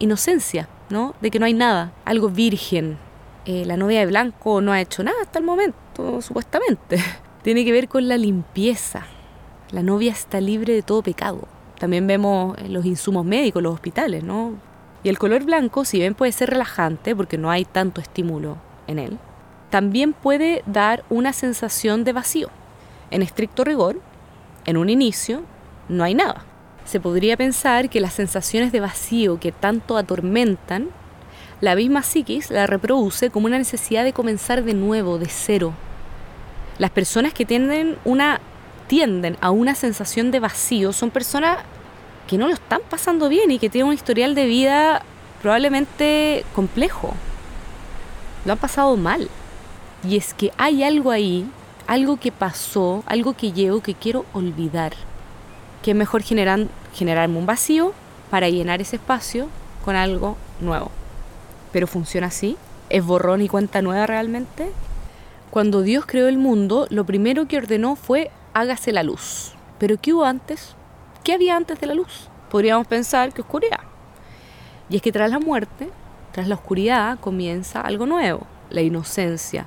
inocencia, 0.00 0.68
¿no? 0.88 1.14
De 1.20 1.30
que 1.30 1.38
no 1.38 1.46
hay 1.46 1.54
nada, 1.54 1.92
algo 2.04 2.28
virgen. 2.28 2.98
Eh, 3.46 3.64
la 3.64 3.76
novia 3.76 4.00
de 4.00 4.06
blanco 4.06 4.60
no 4.60 4.72
ha 4.72 4.80
hecho 4.80 5.02
nada 5.02 5.16
hasta 5.22 5.38
el 5.38 5.44
momento, 5.44 6.20
supuestamente. 6.20 6.98
tiene 7.42 7.64
que 7.64 7.72
ver 7.72 7.88
con 7.88 8.08
la 8.08 8.16
limpieza. 8.16 9.06
La 9.70 9.82
novia 9.82 10.12
está 10.12 10.40
libre 10.40 10.72
de 10.72 10.82
todo 10.82 11.02
pecado. 11.02 11.46
También 11.80 12.06
vemos 12.06 12.60
los 12.68 12.84
insumos 12.84 13.24
médicos, 13.24 13.62
los 13.62 13.72
hospitales, 13.72 14.22
¿no? 14.22 14.52
Y 15.02 15.08
el 15.08 15.18
color 15.18 15.44
blanco, 15.44 15.86
si 15.86 15.98
bien 15.98 16.14
puede 16.14 16.30
ser 16.30 16.50
relajante 16.50 17.16
porque 17.16 17.38
no 17.38 17.50
hay 17.50 17.64
tanto 17.64 18.02
estímulo 18.02 18.58
en 18.86 18.98
él, 18.98 19.18
también 19.70 20.12
puede 20.12 20.62
dar 20.66 21.04
una 21.08 21.32
sensación 21.32 22.04
de 22.04 22.12
vacío. 22.12 22.50
En 23.10 23.22
estricto 23.22 23.64
rigor, 23.64 23.98
en 24.66 24.76
un 24.76 24.90
inicio, 24.90 25.42
no 25.88 26.04
hay 26.04 26.12
nada. 26.12 26.44
Se 26.84 27.00
podría 27.00 27.38
pensar 27.38 27.88
que 27.88 28.00
las 28.00 28.12
sensaciones 28.12 28.72
de 28.72 28.80
vacío 28.80 29.40
que 29.40 29.50
tanto 29.50 29.96
atormentan, 29.96 30.88
la 31.62 31.74
misma 31.76 32.02
psiquis 32.02 32.50
la 32.50 32.66
reproduce 32.66 33.30
como 33.30 33.46
una 33.46 33.56
necesidad 33.56 34.04
de 34.04 34.12
comenzar 34.12 34.64
de 34.64 34.74
nuevo, 34.74 35.16
de 35.16 35.28
cero. 35.30 35.72
Las 36.76 36.90
personas 36.90 37.32
que 37.32 37.46
tienden 37.46 37.96
una 38.04 38.38
tienden 38.90 39.36
a 39.40 39.52
una 39.52 39.76
sensación 39.76 40.32
de 40.32 40.40
vacío 40.40 40.92
son 40.92 41.12
personas 41.12 41.58
que 42.26 42.36
no 42.36 42.48
lo 42.48 42.54
están 42.54 42.80
pasando 42.90 43.28
bien 43.28 43.52
y 43.52 43.60
que 43.60 43.70
tienen 43.70 43.86
un 43.86 43.94
historial 43.94 44.34
de 44.34 44.46
vida 44.46 45.02
probablemente 45.40 46.44
complejo. 46.56 47.14
Lo 48.44 48.54
han 48.54 48.58
pasado 48.58 48.96
mal. 48.96 49.28
Y 50.02 50.16
es 50.16 50.34
que 50.34 50.50
hay 50.56 50.82
algo 50.82 51.12
ahí, 51.12 51.48
algo 51.86 52.16
que 52.16 52.32
pasó, 52.32 53.04
algo 53.06 53.34
que 53.34 53.52
llevo 53.52 53.80
que 53.80 53.94
quiero 53.94 54.24
olvidar. 54.32 54.94
Que 55.84 55.92
es 55.92 55.96
mejor 55.96 56.22
generar, 56.22 56.66
generarme 56.92 57.38
un 57.38 57.46
vacío 57.46 57.92
para 58.28 58.48
llenar 58.48 58.80
ese 58.80 58.96
espacio 58.96 59.46
con 59.84 59.94
algo 59.94 60.36
nuevo. 60.60 60.90
Pero 61.70 61.86
funciona 61.86 62.26
así. 62.26 62.56
¿Es 62.88 63.04
borrón 63.04 63.40
y 63.40 63.46
cuenta 63.48 63.82
nueva 63.82 64.08
realmente? 64.08 64.72
Cuando 65.52 65.82
Dios 65.82 66.06
creó 66.06 66.26
el 66.26 66.38
mundo, 66.38 66.88
lo 66.90 67.04
primero 67.04 67.46
que 67.46 67.56
ordenó 67.56 67.94
fue 67.94 68.32
hágase 68.54 68.92
la 68.92 69.02
luz. 69.02 69.52
Pero 69.78 69.96
¿qué 70.00 70.12
hubo 70.12 70.24
antes? 70.24 70.74
¿Qué 71.24 71.32
había 71.32 71.56
antes 71.56 71.80
de 71.80 71.86
la 71.86 71.94
luz? 71.94 72.28
Podríamos 72.50 72.86
pensar 72.86 73.32
que 73.32 73.42
oscuridad. 73.42 73.80
Y 74.88 74.96
es 74.96 75.02
que 75.02 75.12
tras 75.12 75.30
la 75.30 75.38
muerte, 75.38 75.90
tras 76.32 76.48
la 76.48 76.56
oscuridad, 76.56 77.18
comienza 77.20 77.80
algo 77.80 78.06
nuevo, 78.06 78.46
la 78.70 78.82
inocencia. 78.82 79.66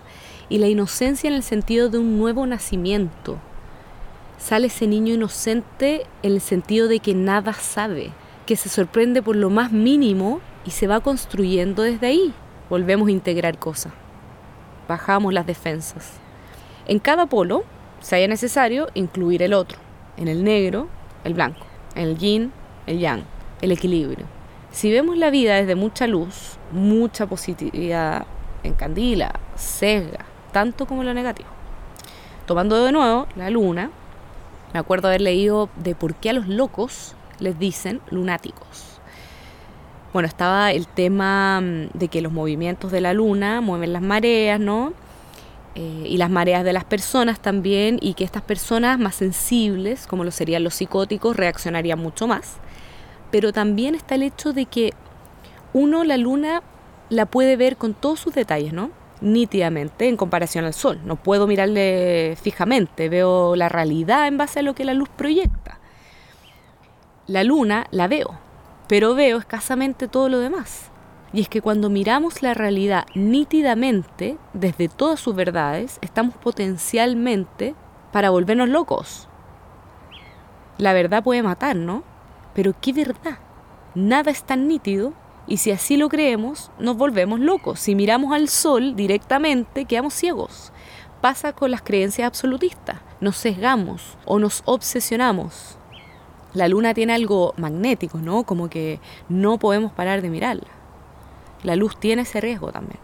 Y 0.50 0.58
la 0.58 0.68
inocencia 0.68 1.28
en 1.30 1.34
el 1.36 1.44
sentido 1.44 1.90
de 1.90 1.98
un 1.98 2.20
nuevo 2.20 2.46
nacimiento. 2.46 3.38
Sale 4.38 4.68
ese 4.68 4.88
niño 4.88 5.14
inocente 5.14 6.06
en 6.22 6.34
el 6.34 6.42
sentido 6.42 6.88
de 6.88 7.00
que 7.00 7.14
nada 7.14 7.54
sabe, 7.54 8.12
que 8.46 8.58
se 8.58 8.70
sorprende 8.70 9.22
por 9.22 9.36
lo 9.36 9.50
más 9.50 9.72
mínimo 9.72 10.42
y 10.66 10.72
se 10.72 10.88
va 10.88 11.00
construyendo 11.00 11.82
desde 11.82 12.08
ahí. 12.08 12.34
Volvemos 12.70 13.08
a 13.08 13.12
integrar 13.12 13.58
cosas. 13.58 13.94
Bajamos 14.88 15.34
las 15.34 15.46
defensas. 15.46 16.12
En 16.86 17.00
cada 17.00 17.26
polo 17.26 17.64
se 18.04 18.18
haya 18.18 18.28
necesario 18.28 18.90
incluir 18.96 19.42
el 19.44 19.54
otro. 19.54 19.80
En 20.18 20.28
el 20.28 20.44
negro, 20.44 20.90
el 21.24 21.34
blanco. 21.34 21.66
En 21.96 22.10
el 22.10 22.18
yin, 22.18 22.52
el 22.86 23.00
yang. 23.00 23.24
El 23.62 23.72
equilibrio. 23.72 24.26
Si 24.72 24.92
vemos 24.92 25.18
la 25.18 25.30
vida 25.30 25.56
desde 25.56 25.76
mucha 25.76 26.06
luz, 26.06 26.58
mucha 26.74 27.28
positividad 27.28 28.26
encandila, 28.64 29.40
sesga, 29.56 30.26
tanto 30.52 30.86
como 30.86 31.04
lo 31.04 31.14
negativo. 31.14 31.48
Tomando 32.46 32.84
de 32.84 32.92
nuevo 32.92 33.28
la 33.38 33.50
luna, 33.50 33.90
me 34.74 34.80
acuerdo 34.80 35.08
haber 35.08 35.22
leído 35.22 35.70
de 35.78 35.96
por 35.96 36.14
qué 36.16 36.32
a 36.32 36.34
los 36.34 36.48
locos 36.50 37.16
les 37.40 37.58
dicen 37.58 38.02
lunáticos. 38.10 39.00
Bueno, 40.12 40.28
estaba 40.28 40.74
el 40.74 40.88
tema 40.88 41.62
mm, 41.62 41.98
de 41.98 42.10
que 42.10 42.22
los 42.22 42.34
movimientos 42.34 42.92
de 42.92 43.00
la 43.00 43.14
luna 43.14 43.62
mueven 43.62 43.94
las 43.94 44.02
mareas, 44.02 44.60
¿no? 44.60 44.94
Eh, 45.76 46.04
y 46.06 46.18
las 46.18 46.30
mareas 46.30 46.64
de 46.64 46.74
las 46.74 46.84
personas 46.84 47.40
también, 47.40 47.98
y 48.02 48.14
que 48.14 48.24
estas 48.24 48.44
personas 48.44 49.00
más 49.00 49.16
sensibles, 49.16 50.08
como 50.08 50.24
lo 50.24 50.32
serían 50.32 50.64
los 50.64 50.76
psicóticos, 50.76 51.36
reaccionarían 51.36 52.00
mucho 52.00 52.28
más. 52.28 52.58
Pero 53.32 53.52
también 53.52 53.96
está 53.96 54.16
el 54.16 54.24
hecho 54.24 54.54
de 54.54 54.66
que 54.66 54.94
uno 55.74 56.04
la 56.04 56.18
luna 56.18 56.62
la 57.10 57.26
puede 57.26 57.58
ver 57.58 57.78
con 57.78 57.94
todos 57.94 58.20
sus 58.20 58.36
detalles, 58.36 58.74
¿no? 58.74 58.92
Nítidamente 59.22 60.08
en 60.08 60.18
comparación 60.18 60.66
al 60.66 60.74
sol. 60.74 61.00
No 61.06 61.16
puedo 61.16 61.48
mirarle 61.48 62.38
fijamente, 62.42 63.10
veo 63.10 63.56
la 63.56 63.70
realidad 63.70 64.28
en 64.28 64.38
base 64.38 64.60
a 64.60 64.64
lo 64.64 64.76
que 64.76 64.86
la 64.86 64.94
luz 64.94 65.10
proyecta. 65.10 65.80
La 67.26 67.44
luna 67.44 67.88
la 67.90 68.08
veo, 68.08 68.38
pero 68.88 69.16
veo 69.16 69.38
escasamente 69.38 70.08
todo 70.08 70.30
lo 70.30 70.40
demás. 70.40 70.92
Y 71.34 71.42
es 71.42 71.50
que 71.50 71.62
cuando 71.62 71.90
miramos 71.90 72.44
la 72.44 72.54
realidad 72.54 73.08
nítidamente, 73.16 74.38
desde 74.54 74.88
todas 74.88 75.20
sus 75.20 75.34
verdades, 75.34 75.98
estamos 76.02 76.36
potencialmente 76.36 77.74
para 78.12 78.30
volvernos 78.30 78.70
locos. 78.70 79.28
La 80.78 80.94
verdad 80.94 81.24
puede 81.24 81.42
matar, 81.42 81.76
¿no? 81.76 82.04
Pero 82.54 82.76
¿qué 82.80 82.94
verdad? 82.94 83.40
Nada 83.96 84.30
es 84.30 84.44
tan 84.44 84.68
nítido 84.68 85.14
y 85.48 85.58
si 85.58 85.72
así 85.72 85.98
lo 85.98 86.08
creemos, 86.08 86.70
nos 86.78 86.98
volvemos 86.98 87.40
locos. 87.40 87.80
Si 87.80 87.96
miramos 87.96 88.32
al 88.32 88.48
sol 88.48 88.96
directamente, 88.96 89.86
quedamos 89.86 90.14
ciegos. 90.14 90.72
Pasa 91.20 91.54
con 91.54 91.72
las 91.72 91.82
creencias 91.82 92.28
absolutistas. 92.28 92.98
Nos 93.22 93.38
sesgamos 93.38 94.20
o 94.26 94.38
nos 94.38 94.62
obsesionamos. 94.66 95.80
La 96.54 96.68
luna 96.68 96.94
tiene 96.94 97.14
algo 97.14 97.56
magnético, 97.58 98.20
¿no? 98.20 98.44
Como 98.44 98.70
que 98.70 99.00
no 99.30 99.58
podemos 99.58 99.92
parar 99.94 100.22
de 100.22 100.30
mirarla 100.30 100.83
la 101.64 101.76
luz 101.76 101.98
tiene 102.00 102.24
ese 102.24 102.42
riesgo 102.42 102.72
también. 102.72 103.00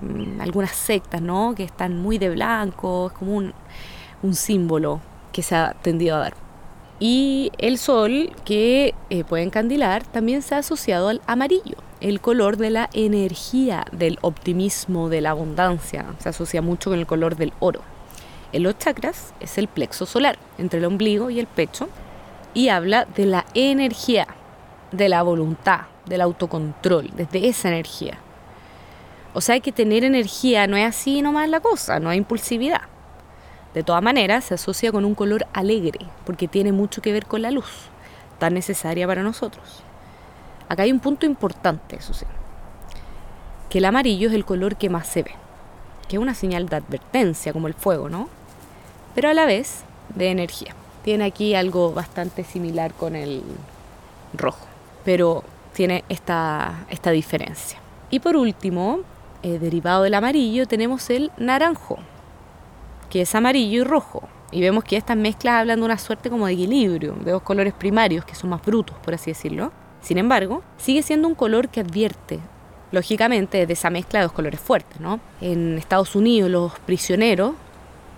Mm, 0.00 0.40
algunas 0.40 0.72
sectas, 0.72 1.22
¿no? 1.22 1.54
Que 1.56 1.64
están 1.64 2.00
muy 2.00 2.18
de 2.18 2.30
blanco, 2.30 3.08
es 3.08 3.12
como 3.18 3.36
un, 3.36 3.54
símbolo 4.32 5.00
que 5.32 5.42
se 5.42 5.54
ha 5.54 5.74
tendido 5.82 6.16
a 6.16 6.18
dar. 6.18 6.34
Y 6.98 7.52
el 7.58 7.78
sol, 7.78 8.32
que 8.44 8.94
eh, 9.10 9.22
puede 9.22 9.44
encandilar, 9.44 10.02
también 10.04 10.42
se 10.42 10.56
ha 10.56 10.58
asociado 10.58 11.08
al 11.08 11.20
amarillo, 11.26 11.76
el 12.00 12.20
color 12.20 12.56
de 12.56 12.70
la 12.70 12.90
energía, 12.92 13.84
del 13.92 14.18
optimismo, 14.22 15.08
de 15.08 15.20
la 15.20 15.30
abundancia. 15.30 16.06
Se 16.18 16.30
asocia 16.30 16.60
mucho 16.60 16.90
con 16.90 16.98
el 16.98 17.06
color 17.06 17.36
del 17.36 17.52
oro. 17.60 17.82
En 18.52 18.64
los 18.64 18.78
chakras 18.78 19.32
es 19.38 19.58
el 19.58 19.68
plexo 19.68 20.06
solar, 20.06 20.38
entre 20.58 20.80
el 20.80 20.86
ombligo 20.86 21.30
y 21.30 21.38
el 21.38 21.46
pecho, 21.46 21.88
y 22.52 22.68
habla 22.68 23.04
de 23.04 23.26
la 23.26 23.44
energía, 23.54 24.26
de 24.90 25.08
la 25.08 25.22
voluntad, 25.22 25.82
del 26.06 26.20
autocontrol, 26.20 27.10
desde 27.16 27.48
esa 27.48 27.68
energía. 27.68 28.18
O 29.34 29.40
sea, 29.40 29.54
hay 29.54 29.60
que 29.60 29.72
tener 29.72 30.04
energía, 30.04 30.66
no 30.66 30.76
es 30.76 30.86
así 30.86 31.20
nomás 31.20 31.48
la 31.48 31.60
cosa, 31.60 32.00
no 32.00 32.08
hay 32.08 32.18
impulsividad. 32.18 32.82
De 33.74 33.82
todas 33.82 34.02
maneras, 34.02 34.44
se 34.44 34.54
asocia 34.54 34.90
con 34.90 35.04
un 35.04 35.14
color 35.14 35.46
alegre, 35.52 36.06
porque 36.24 36.48
tiene 36.48 36.72
mucho 36.72 37.02
que 37.02 37.12
ver 37.12 37.26
con 37.26 37.42
la 37.42 37.50
luz, 37.50 37.90
tan 38.38 38.54
necesaria 38.54 39.06
para 39.06 39.22
nosotros. 39.22 39.82
Acá 40.68 40.84
hay 40.84 40.92
un 40.92 41.00
punto 41.00 41.26
importante, 41.26 41.96
eso 41.96 42.14
que 43.68 43.78
el 43.78 43.84
amarillo 43.84 44.28
es 44.28 44.34
el 44.34 44.44
color 44.44 44.76
que 44.76 44.88
más 44.88 45.06
se 45.06 45.22
ve, 45.22 45.32
que 46.08 46.16
es 46.16 46.22
una 46.22 46.34
señal 46.34 46.68
de 46.68 46.76
advertencia, 46.76 47.52
como 47.52 47.66
el 47.66 47.74
fuego, 47.74 48.08
¿no? 48.08 48.28
Pero 49.14 49.28
a 49.28 49.34
la 49.34 49.44
vez 49.44 49.82
de 50.14 50.30
energía. 50.30 50.74
Tiene 51.02 51.24
aquí 51.24 51.54
algo 51.54 51.92
bastante 51.92 52.42
similar 52.44 52.92
con 52.92 53.14
el 53.14 53.42
rojo, 54.34 54.66
pero 55.04 55.44
tiene 55.76 56.04
esta, 56.08 56.86
esta 56.88 57.10
diferencia. 57.10 57.78
Y 58.08 58.20
por 58.20 58.34
último, 58.34 59.00
eh, 59.42 59.58
derivado 59.58 60.04
del 60.04 60.14
amarillo, 60.14 60.66
tenemos 60.66 61.10
el 61.10 61.30
naranjo, 61.36 61.98
que 63.10 63.20
es 63.20 63.34
amarillo 63.34 63.82
y 63.82 63.84
rojo. 63.84 64.26
Y 64.50 64.62
vemos 64.62 64.84
que 64.84 64.96
estas 64.96 65.18
mezclas 65.18 65.60
hablan 65.60 65.80
de 65.80 65.84
una 65.84 65.98
suerte 65.98 66.30
como 66.30 66.46
de 66.46 66.54
equilibrio, 66.54 67.12
de 67.20 67.30
dos 67.30 67.42
colores 67.42 67.74
primarios 67.74 68.24
que 68.24 68.34
son 68.34 68.50
más 68.50 68.64
brutos, 68.64 68.96
por 69.04 69.12
así 69.12 69.32
decirlo. 69.32 69.70
Sin 70.00 70.16
embargo, 70.16 70.62
sigue 70.78 71.02
siendo 71.02 71.28
un 71.28 71.34
color 71.34 71.68
que 71.68 71.80
advierte, 71.80 72.40
lógicamente, 72.90 73.66
de 73.66 73.72
esa 73.74 73.90
mezcla 73.90 74.20
de 74.20 74.26
dos 74.26 74.32
colores 74.32 74.58
fuertes. 74.58 74.98
¿no? 74.98 75.20
En 75.42 75.76
Estados 75.76 76.16
Unidos, 76.16 76.50
los 76.50 76.78
prisioneros, 76.80 77.52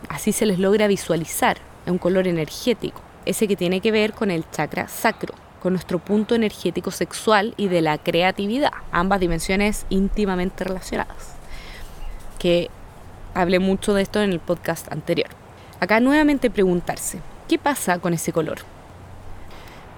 así 0.09 0.31
se 0.31 0.47
les 0.47 0.61
logra 0.61 0.87
visualizar, 0.87 1.57
es 1.85 1.91
un 1.91 1.99
color 1.99 2.29
energético, 2.29 3.01
ese 3.25 3.49
que 3.49 3.57
tiene 3.57 3.81
que 3.81 3.91
ver 3.91 4.13
con 4.13 4.31
el 4.31 4.49
chakra 4.49 4.87
sacro 4.87 5.35
con 5.69 5.75
nuestro 5.75 5.99
punto 5.99 6.35
energético 6.35 6.91
sexual 6.91 7.53
y 7.59 7.69
de 7.69 7.83
la 7.83 7.99
creatividad, 7.99 8.73
ambas 8.91 9.21
dimensiones 9.21 9.85
íntimamente 9.91 10.65
relacionadas, 10.65 11.35
que 12.39 12.71
hablé 13.35 13.59
mucho 13.59 13.93
de 13.93 14.01
esto 14.01 14.23
en 14.23 14.31
el 14.31 14.41
podcast 14.41 14.91
anterior. 14.91 15.29
Acá 15.79 16.01
nuevamente 16.01 16.49
preguntarse, 16.49 17.21
¿qué 17.49 17.59
pasa 17.59 17.99
con 17.99 18.15
ese 18.15 18.33
color? 18.33 18.61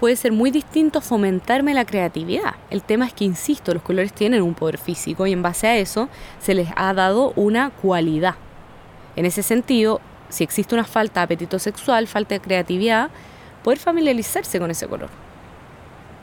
Puede 0.00 0.16
ser 0.16 0.32
muy 0.32 0.50
distinto 0.50 1.00
fomentarme 1.00 1.72
la 1.72 1.84
creatividad. 1.84 2.56
El 2.70 2.82
tema 2.82 3.06
es 3.06 3.12
que, 3.12 3.24
insisto, 3.24 3.72
los 3.72 3.84
colores 3.84 4.12
tienen 4.12 4.42
un 4.42 4.54
poder 4.54 4.76
físico 4.76 5.24
y 5.28 5.32
en 5.32 5.42
base 5.42 5.68
a 5.68 5.76
eso 5.76 6.08
se 6.40 6.54
les 6.54 6.70
ha 6.74 6.92
dado 6.94 7.32
una 7.36 7.70
cualidad. 7.70 8.34
En 9.14 9.24
ese 9.24 9.44
sentido, 9.44 10.00
si 10.30 10.42
existe 10.42 10.74
una 10.74 10.82
falta 10.82 11.20
de 11.20 11.24
apetito 11.26 11.60
sexual, 11.60 12.08
falta 12.08 12.34
de 12.34 12.40
creatividad, 12.40 13.10
poder 13.62 13.78
familiarizarse 13.78 14.58
con 14.58 14.72
ese 14.72 14.88
color. 14.88 15.19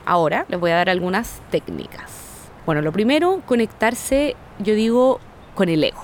Ahora 0.07 0.45
les 0.47 0.57
voy 0.57 0.71
a 0.71 0.75
dar 0.75 0.89
algunas 0.89 1.41
técnicas. 1.51 2.49
Bueno, 2.65 2.81
lo 2.81 2.93
primero, 2.93 3.41
conectarse, 3.45 4.37
yo 4.57 4.73
digo, 4.73 5.19
con 5.53 5.67
el 5.67 5.83
ego. 5.83 5.99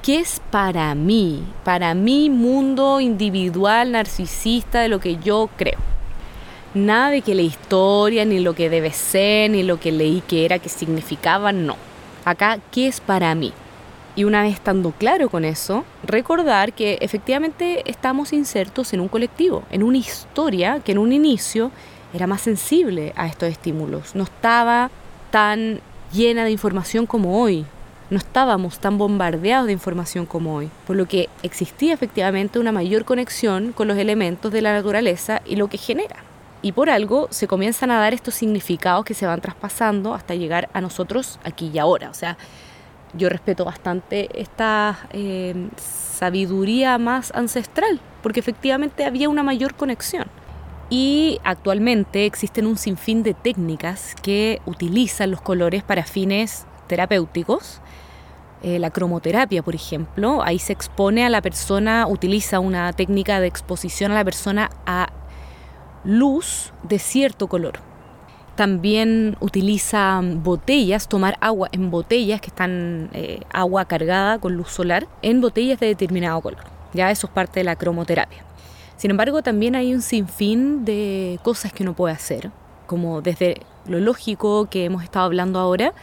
¿Qué 0.00 0.20
es 0.20 0.40
para 0.52 0.94
mí? 0.94 1.42
Para 1.64 1.92
mi 1.94 2.30
mundo 2.30 3.00
individual, 3.00 3.90
narcisista, 3.90 4.80
de 4.80 4.88
lo 4.88 5.00
que 5.00 5.16
yo 5.16 5.50
creo. 5.56 5.80
Nada 6.72 7.10
de 7.10 7.20
que 7.20 7.34
la 7.34 7.42
historia, 7.42 8.24
ni 8.24 8.38
lo 8.38 8.54
que 8.54 8.70
debe 8.70 8.92
ser, 8.92 9.50
ni 9.50 9.64
lo 9.64 9.80
que 9.80 9.90
leí 9.90 10.20
que 10.20 10.44
era, 10.44 10.60
que 10.60 10.68
significaba, 10.68 11.50
no. 11.50 11.74
Acá, 12.24 12.60
¿qué 12.70 12.86
es 12.86 13.00
para 13.00 13.34
mí? 13.34 13.52
Y 14.14 14.22
una 14.22 14.42
vez 14.42 14.54
estando 14.54 14.92
claro 14.92 15.30
con 15.30 15.44
eso, 15.44 15.84
recordar 16.04 16.72
que 16.72 16.98
efectivamente 17.00 17.82
estamos 17.90 18.32
insertos 18.32 18.92
en 18.92 19.00
un 19.00 19.08
colectivo, 19.08 19.64
en 19.72 19.82
una 19.82 19.98
historia 19.98 20.78
que 20.78 20.92
en 20.92 20.98
un 20.98 21.12
inicio 21.12 21.72
era 22.12 22.26
más 22.26 22.40
sensible 22.40 23.12
a 23.16 23.26
estos 23.26 23.48
estímulos, 23.48 24.14
no 24.14 24.24
estaba 24.24 24.90
tan 25.30 25.80
llena 26.12 26.44
de 26.44 26.50
información 26.50 27.06
como 27.06 27.42
hoy, 27.42 27.66
no 28.10 28.16
estábamos 28.16 28.78
tan 28.78 28.96
bombardeados 28.96 29.66
de 29.66 29.72
información 29.72 30.24
como 30.24 30.56
hoy, 30.56 30.70
por 30.86 30.96
lo 30.96 31.06
que 31.06 31.28
existía 31.42 31.92
efectivamente 31.92 32.58
una 32.58 32.72
mayor 32.72 33.04
conexión 33.04 33.72
con 33.72 33.88
los 33.88 33.98
elementos 33.98 34.50
de 34.52 34.62
la 34.62 34.72
naturaleza 34.72 35.42
y 35.44 35.56
lo 35.56 35.68
que 35.68 35.78
genera. 35.78 36.16
Y 36.60 36.72
por 36.72 36.90
algo 36.90 37.28
se 37.30 37.46
comienzan 37.46 37.90
a 37.90 38.00
dar 38.00 38.14
estos 38.14 38.34
significados 38.34 39.04
que 39.04 39.14
se 39.14 39.26
van 39.26 39.40
traspasando 39.40 40.14
hasta 40.14 40.34
llegar 40.34 40.68
a 40.72 40.80
nosotros 40.80 41.38
aquí 41.44 41.70
y 41.72 41.78
ahora. 41.78 42.10
O 42.10 42.14
sea, 42.14 42.36
yo 43.14 43.28
respeto 43.28 43.64
bastante 43.64 44.28
esta 44.40 44.98
eh, 45.12 45.68
sabiduría 45.76 46.98
más 46.98 47.30
ancestral, 47.34 48.00
porque 48.22 48.40
efectivamente 48.40 49.04
había 49.04 49.28
una 49.28 49.42
mayor 49.42 49.74
conexión. 49.74 50.26
Y 50.90 51.38
actualmente 51.44 52.24
existen 52.24 52.66
un 52.66 52.78
sinfín 52.78 53.22
de 53.22 53.34
técnicas 53.34 54.14
que 54.22 54.62
utilizan 54.64 55.30
los 55.30 55.40
colores 55.40 55.82
para 55.82 56.04
fines 56.04 56.66
terapéuticos. 56.86 57.80
Eh, 58.62 58.78
la 58.78 58.90
cromoterapia, 58.90 59.62
por 59.62 59.74
ejemplo, 59.74 60.42
ahí 60.42 60.58
se 60.58 60.72
expone 60.72 61.24
a 61.24 61.28
la 61.28 61.42
persona, 61.42 62.06
utiliza 62.08 62.58
una 62.58 62.92
técnica 62.92 63.38
de 63.38 63.46
exposición 63.46 64.12
a 64.12 64.14
la 64.14 64.24
persona 64.24 64.70
a 64.86 65.12
luz 66.04 66.72
de 66.82 66.98
cierto 66.98 67.48
color. 67.48 67.80
También 68.56 69.36
utiliza 69.38 70.20
botellas, 70.22 71.06
tomar 71.06 71.36
agua 71.40 71.68
en 71.70 71.90
botellas 71.90 72.40
que 72.40 72.48
están 72.48 73.10
eh, 73.12 73.42
agua 73.52 73.84
cargada 73.84 74.40
con 74.40 74.54
luz 74.54 74.70
solar, 74.70 75.06
en 75.22 75.40
botellas 75.40 75.78
de 75.78 75.86
determinado 75.86 76.40
color. 76.40 76.64
Ya 76.94 77.10
eso 77.10 77.28
es 77.28 77.32
parte 77.32 77.60
de 77.60 77.64
la 77.64 77.76
cromoterapia. 77.76 78.47
Sin 78.98 79.12
embargo, 79.12 79.42
también 79.42 79.76
hay 79.76 79.94
un 79.94 80.02
sinfín 80.02 80.84
de 80.84 81.38
cosas 81.44 81.72
que 81.72 81.84
uno 81.84 81.94
puede 81.94 82.12
hacer, 82.14 82.50
como 82.88 83.22
desde 83.22 83.62
lo 83.86 84.00
lógico 84.00 84.68
que 84.68 84.86
hemos 84.86 85.04
estado 85.04 85.24
hablando 85.24 85.60
ahora, 85.60 85.94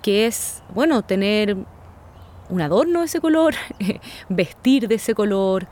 que 0.00 0.26
es, 0.26 0.62
bueno, 0.72 1.02
tener 1.02 1.56
un 2.48 2.60
adorno 2.60 3.00
de 3.00 3.06
ese 3.06 3.20
color, 3.20 3.54
vestir 4.28 4.86
de 4.86 4.94
ese 4.94 5.12
color, 5.16 5.66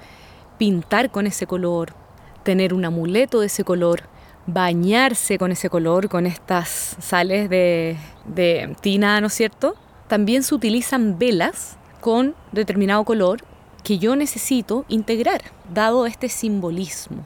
pintar 0.59 1.13
con 1.13 1.29
ese 1.29 1.47
color, 1.47 1.93
tener 2.43 2.75
un 2.75 2.85
amuleto 2.85 3.39
de 3.39 3.47
ese 3.47 3.63
color, 3.63 4.03
bañarse 4.49 5.39
con 5.39 5.53
ese 5.53 5.71
color, 5.71 6.09
con 6.09 6.27
estas 6.27 6.97
sales 6.99 7.49
de, 7.49 7.97
de 8.25 8.75
tina, 8.81 9.21
¿no 9.21 9.29
es 9.29 9.35
cierto? 9.35 9.77
También 10.09 10.43
se 10.43 10.57
utilizan 10.57 11.21
velas 11.21 11.77
con 12.01 12.35
determinado 12.51 13.05
color 13.05 13.54
que 13.85 13.99
yo 13.99 14.17
necesito 14.17 14.85
integrar, 14.89 15.43
dado 15.73 16.07
este 16.07 16.29
simbolismo. 16.29 17.25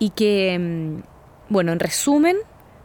Y 0.00 0.10
que, 0.10 0.58
mm, 0.58 1.52
bueno, 1.52 1.70
en 1.72 1.78
resumen, 1.78 2.36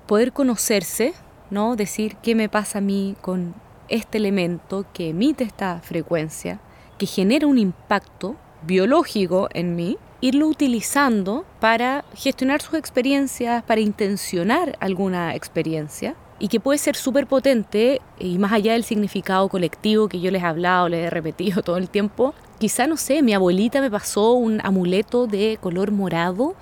poder 0.05 0.33
conocerse, 0.33 1.13
¿no? 1.49 1.75
Decir 1.75 2.17
qué 2.17 2.35
me 2.35 2.49
pasa 2.49 2.77
a 2.79 2.81
mí 2.81 3.15
con 3.21 3.55
este 3.87 4.17
elemento 4.17 4.85
que 4.93 5.09
emite 5.09 5.43
esta 5.43 5.79
frecuencia, 5.81 6.59
que 6.97 7.05
genera 7.05 7.47
un 7.47 7.57
impacto 7.57 8.35
biológico 8.63 9.47
en 9.53 9.75
mí, 9.75 9.97
irlo 10.21 10.47
utilizando 10.47 11.45
para 11.59 12.05
gestionar 12.15 12.61
sus 12.61 12.75
experiencias, 12.75 13.63
para 13.63 13.81
intencionar 13.81 14.77
alguna 14.79 15.35
experiencia 15.35 16.15
y 16.39 16.47
que 16.47 16.59
puede 16.59 16.77
ser 16.77 16.95
súper 16.95 17.27
potente 17.27 18.01
y 18.19 18.37
más 18.37 18.51
allá 18.51 18.73
del 18.73 18.83
significado 18.83 19.47
colectivo 19.49 20.07
que 20.07 20.19
yo 20.19 20.31
les 20.31 20.41
he 20.41 20.45
hablado, 20.45 20.89
les 20.89 21.07
he 21.07 21.09
repetido 21.09 21.61
todo 21.63 21.77
el 21.77 21.89
tiempo, 21.89 22.33
quizá 22.63 22.87
no 22.87 22.95
sé, 22.95 23.21
mi 23.21 23.33
abuelita 23.33 23.81
me 23.81 23.91
pasó 23.91 24.31
un 24.31 24.61
amuleto 24.63 25.27
de 25.27 25.57
color 25.59 25.91
morado 25.91 26.55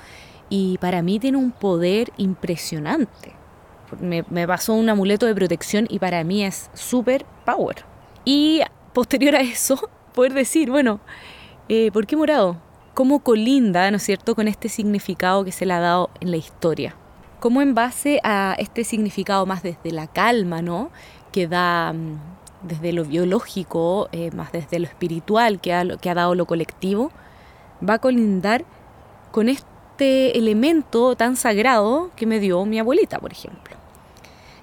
y 0.50 0.80
para 0.80 1.04
mí 1.04 1.20
tiene 1.20 1.38
un 1.38 1.52
poder 1.52 2.12
impresionante. 2.18 3.34
Me, 4.00 4.24
pasó 4.48 4.74
un 4.74 4.90
amuleto 4.90 5.28
de 5.28 5.36
protección 5.36 5.86
y 5.92 6.00
para 6.00 6.24
mí 6.24 6.44
es 6.44 6.72
súper 6.74 7.24
power. 7.46 7.86
Y 8.26 8.62
posterior 8.94 9.36
a 9.36 9.42
eso, 9.42 9.92
poder 10.16 10.34
decir, 10.34 10.72
bueno, 10.72 11.02
eh, 11.70 11.92
¿por 11.92 12.08
qué 12.08 12.16
morado? 12.16 12.58
¿Cómo 12.96 13.20
colinda, 13.20 13.92
¿no 13.92 13.98
es 13.98 14.04
cierto?, 14.04 14.34
con 14.34 14.48
este 14.48 14.70
significado 14.70 15.46
que 15.46 15.52
se 15.52 15.68
le 15.68 15.74
ha 15.74 15.80
dado 15.82 16.10
en 16.20 16.32
la 16.32 16.38
historia. 16.38 16.96
¿Cómo 17.40 17.62
en 17.62 17.76
base 17.76 18.20
a 18.24 18.56
este 18.58 18.86
significado 18.86 19.46
más 19.46 19.62
desde 19.62 19.92
la 19.92 20.08
calma, 20.08 20.64
¿no?, 20.64 20.90
que 21.32 21.48
da 21.48 21.94
mm, 21.94 22.41
desde 22.64 22.94
lo 22.94 23.06
biológico, 23.06 24.10
eh, 24.12 24.32
más 24.32 24.52
desde 24.52 24.80
lo 24.80 24.86
espiritual 24.86 25.60
que 25.60 25.74
ha, 25.74 25.86
que 25.98 26.10
ha 26.10 26.14
dado 26.14 26.36
lo 26.36 26.46
colectivo, 26.46 27.12
va 27.88 27.96
a 27.96 28.00
colindar 28.00 28.66
con 29.32 29.50
este 29.50 30.38
elemento 30.38 31.16
tan 31.16 31.36
sagrado 31.36 32.12
que 32.16 32.26
me 32.26 32.40
dio 32.40 32.66
mi 32.66 32.80
abuelita, 32.80 33.20
por 33.20 33.32
ejemplo. 33.32 33.76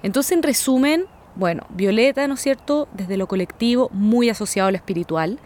Entonces, 0.03 0.33
en 0.33 0.43
resumen, 0.43 1.07
bueno, 1.35 1.65
Violeta, 1.71 2.27
¿no 2.29 2.35
es 2.35 2.41
cierto?, 2.41 2.89
desde 2.93 3.17
lo 3.17 3.27
colectivo, 3.27 3.91
muy 3.93 4.31
asociado 4.31 4.69
a 4.69 4.73
lo 4.73 4.77
espiritual, 4.77 5.39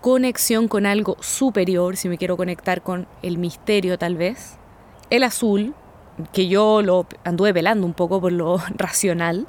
conexión 0.00 0.68
con 0.68 0.86
algo 0.86 1.16
superior, 1.20 1.96
si 1.96 2.08
me 2.08 2.18
quiero 2.18 2.36
conectar 2.36 2.82
con 2.82 3.06
el 3.22 3.38
misterio 3.38 3.98
tal 3.98 4.16
vez. 4.16 4.56
El 5.10 5.22
azul, 5.22 5.74
que 6.32 6.48
yo 6.48 6.82
lo 6.82 7.06
anduve 7.24 7.52
velando 7.52 7.86
un 7.86 7.94
poco 7.94 8.20
por 8.20 8.32
lo 8.32 8.58
racional, 8.76 9.46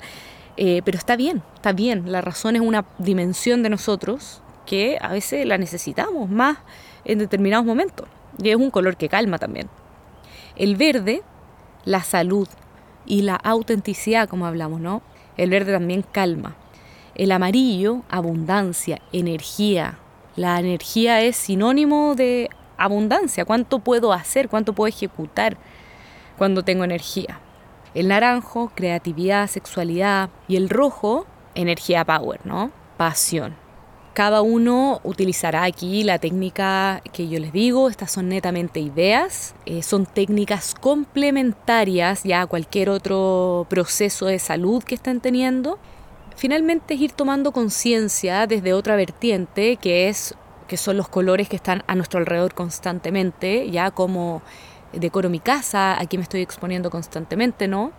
eh, 0.57 0.81
pero 0.83 0.97
está 0.97 1.15
bien, 1.15 1.43
está 1.55 1.71
bien. 1.71 2.11
La 2.11 2.21
razón 2.21 2.55
es 2.55 2.61
una 2.61 2.85
dimensión 2.97 3.63
de 3.63 3.69
nosotros 3.69 4.41
que 4.65 4.97
a 4.99 5.09
veces 5.09 5.45
la 5.45 5.57
necesitamos 5.57 6.29
más 6.29 6.57
en 7.05 7.19
determinados 7.19 7.65
momentos. 7.65 8.07
Y 8.41 8.49
es 8.49 8.55
un 8.55 8.71
color 8.71 8.97
que 8.97 9.09
calma 9.09 9.37
también. 9.37 9.69
El 10.55 10.75
verde, 10.75 11.21
la 11.85 12.03
salud 12.03 12.47
y 13.05 13.21
la 13.21 13.35
autenticidad, 13.35 14.27
como 14.27 14.45
hablamos, 14.45 14.81
¿no? 14.81 15.01
El 15.37 15.49
verde 15.49 15.71
también 15.71 16.03
calma. 16.11 16.55
El 17.15 17.31
amarillo, 17.31 18.03
abundancia, 18.09 19.01
energía, 19.11 19.99
la 20.37 20.59
energía 20.59 21.21
es 21.21 21.35
sinónimo 21.35 22.13
de 22.13 22.51
abundancia. 22.77 23.43
¿Cuánto 23.43 23.79
puedo 23.79 24.13
hacer? 24.13 24.49
¿Cuánto 24.49 24.73
puedo 24.73 24.87
ejecutar 24.87 25.57
cuando 26.37 26.63
tengo 26.63 26.83
energía? 26.83 27.39
El 27.93 28.07
naranjo, 28.07 28.71
creatividad, 28.75 29.47
sexualidad. 29.47 30.29
Y 30.47 30.55
el 30.55 30.69
rojo, 30.69 31.25
energía 31.55 32.05
power, 32.05 32.39
¿no? 32.45 32.71
Pasión. 32.97 33.55
Cada 34.13 34.41
uno 34.41 34.99
utilizará 35.03 35.63
aquí 35.63 36.03
la 36.03 36.17
técnica 36.17 37.01
que 37.13 37.27
yo 37.27 37.39
les 37.39 37.53
digo. 37.53 37.89
Estas 37.89 38.11
son 38.11 38.29
netamente 38.29 38.79
ideas. 38.79 39.55
Eh, 39.65 39.83
son 39.83 40.05
técnicas 40.05 40.73
complementarias 40.73 42.23
ya 42.23 42.41
a 42.41 42.47
cualquier 42.47 42.89
otro 42.89 43.67
proceso 43.69 44.25
de 44.25 44.39
salud 44.39 44.83
que 44.83 44.95
estén 44.95 45.21
teniendo 45.21 45.79
finalmente 46.37 46.93
es 46.93 47.01
ir 47.01 47.11
tomando 47.13 47.51
conciencia 47.51 48.45
desde 48.45 48.73
otra 48.73 48.95
vertiente 48.95 49.75
que 49.77 50.07
es 50.07 50.35
que 50.67 50.77
son 50.77 50.97
los 50.97 51.07
colores 51.07 51.49
que 51.49 51.55
están 51.55 51.83
a 51.87 51.95
nuestro 51.95 52.19
alrededor 52.19 52.53
constantemente, 52.53 53.71
ya 53.71 53.91
como 53.91 54.41
decoro 54.93 55.29
mi 55.29 55.39
casa, 55.39 55.99
aquí 55.99 56.17
me 56.17 56.23
estoy 56.23 56.41
exponiendo 56.41 56.89
constantemente, 56.89 57.67
¿no? 57.67 57.91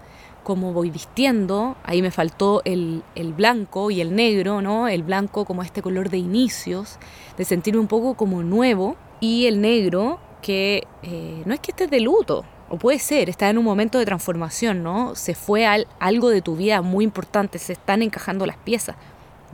Cómo 0.45 0.73
voy 0.73 0.91
vistiendo, 0.91 1.77
ahí 1.85 2.01
me 2.01 2.11
faltó 2.11 2.63
el, 2.65 3.03
el, 3.15 3.33
blanco 3.33 3.91
y 3.91 4.01
el 4.01 4.15
negro, 4.15 4.63
¿no? 4.63 4.89
El 4.89 5.03
blanco 5.03 5.45
como 5.45 5.63
este 5.63 5.83
color 5.83 6.09
de 6.11 6.19
inicios, 6.19 6.99
de 7.37 7.45
sentirme 7.45 7.81
un 7.81 7.89
poco 7.89 8.15
como 8.15 8.43
nuevo, 8.43 8.97
y 9.21 9.47
el 9.47 9.61
negro 9.61 10.21
que 10.41 10.85
eh, 11.03 11.43
no 11.45 11.55
es 11.55 11.61
que 11.61 11.73
estés 11.73 11.91
de 11.91 12.01
luto, 12.01 12.45
o 12.71 12.77
puede 12.77 12.99
ser, 12.99 13.29
está 13.29 13.49
en 13.49 13.59
un 13.59 13.65
momento 13.65 13.99
de 13.99 14.05
transformación, 14.05 14.83
¿no? 14.83 15.15
Se 15.15 15.35
fue 15.35 15.67
algo 15.99 16.29
de 16.29 16.43
tu 16.43 16.57
vida 16.57 16.83
muy 16.83 17.05
importante, 17.05 17.59
se 17.59 17.73
están 17.73 18.03
encajando 18.03 18.47
las 18.47 18.59
piezas. 18.59 18.97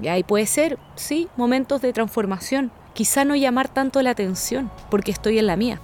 Y 0.03 0.09
ahí 0.09 0.25
puede 0.25 0.47
ser, 0.47 0.79
sí, 0.97 1.29
momentos 1.37 1.81
de 1.81 1.93
transformación. 1.93 2.73
Quizá 2.93 3.25
no 3.25 3.37
llamar 3.37 3.69
tanto 3.69 4.03
la 4.03 4.11
atención, 4.11 4.71
porque 4.91 5.13
estoy 5.13 5.39
en 5.39 5.47
la 5.47 5.57
mía. 5.57 5.81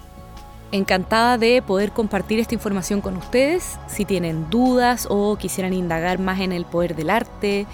Encantada 0.72 1.36
de 1.36 1.62
poder 1.62 1.90
compartir 1.90 2.38
esta 2.38 2.54
información 2.54 3.00
con 3.00 3.16
ustedes. 3.16 3.78
Si 3.88 4.04
tienen 4.04 4.48
dudas 4.50 5.08
o 5.10 5.36
quisieran 5.36 5.72
indagar 5.72 6.20
más 6.20 6.40
en 6.40 6.52
el 6.52 6.64
poder 6.64 6.94
del 6.94 7.10
arte, 7.10 7.66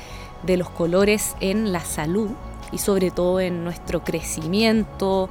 de 0.44 0.56
los 0.56 0.70
colores 0.70 1.36
en 1.40 1.72
la 1.72 1.80
salud 1.80 2.30
y 2.72 2.78
sobre 2.78 3.10
todo 3.10 3.40
en 3.40 3.64
nuestro 3.64 4.02
crecimiento, 4.02 5.28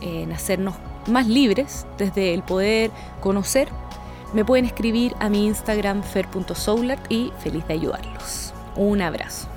en 0.00 0.32
hacernos 0.32 0.76
más 1.08 1.26
libres 1.26 1.86
desde 1.98 2.32
el 2.32 2.42
poder 2.42 2.92
conocer, 3.20 3.68
me 4.32 4.44
pueden 4.44 4.64
escribir 4.64 5.14
a 5.18 5.28
mi 5.28 5.46
Instagram 5.46 6.04
fer.soulart 6.04 7.10
y 7.10 7.32
feliz 7.40 7.66
de 7.66 7.74
ayudarlos. 7.74 8.54
Un 8.76 9.02
abrazo. 9.02 9.48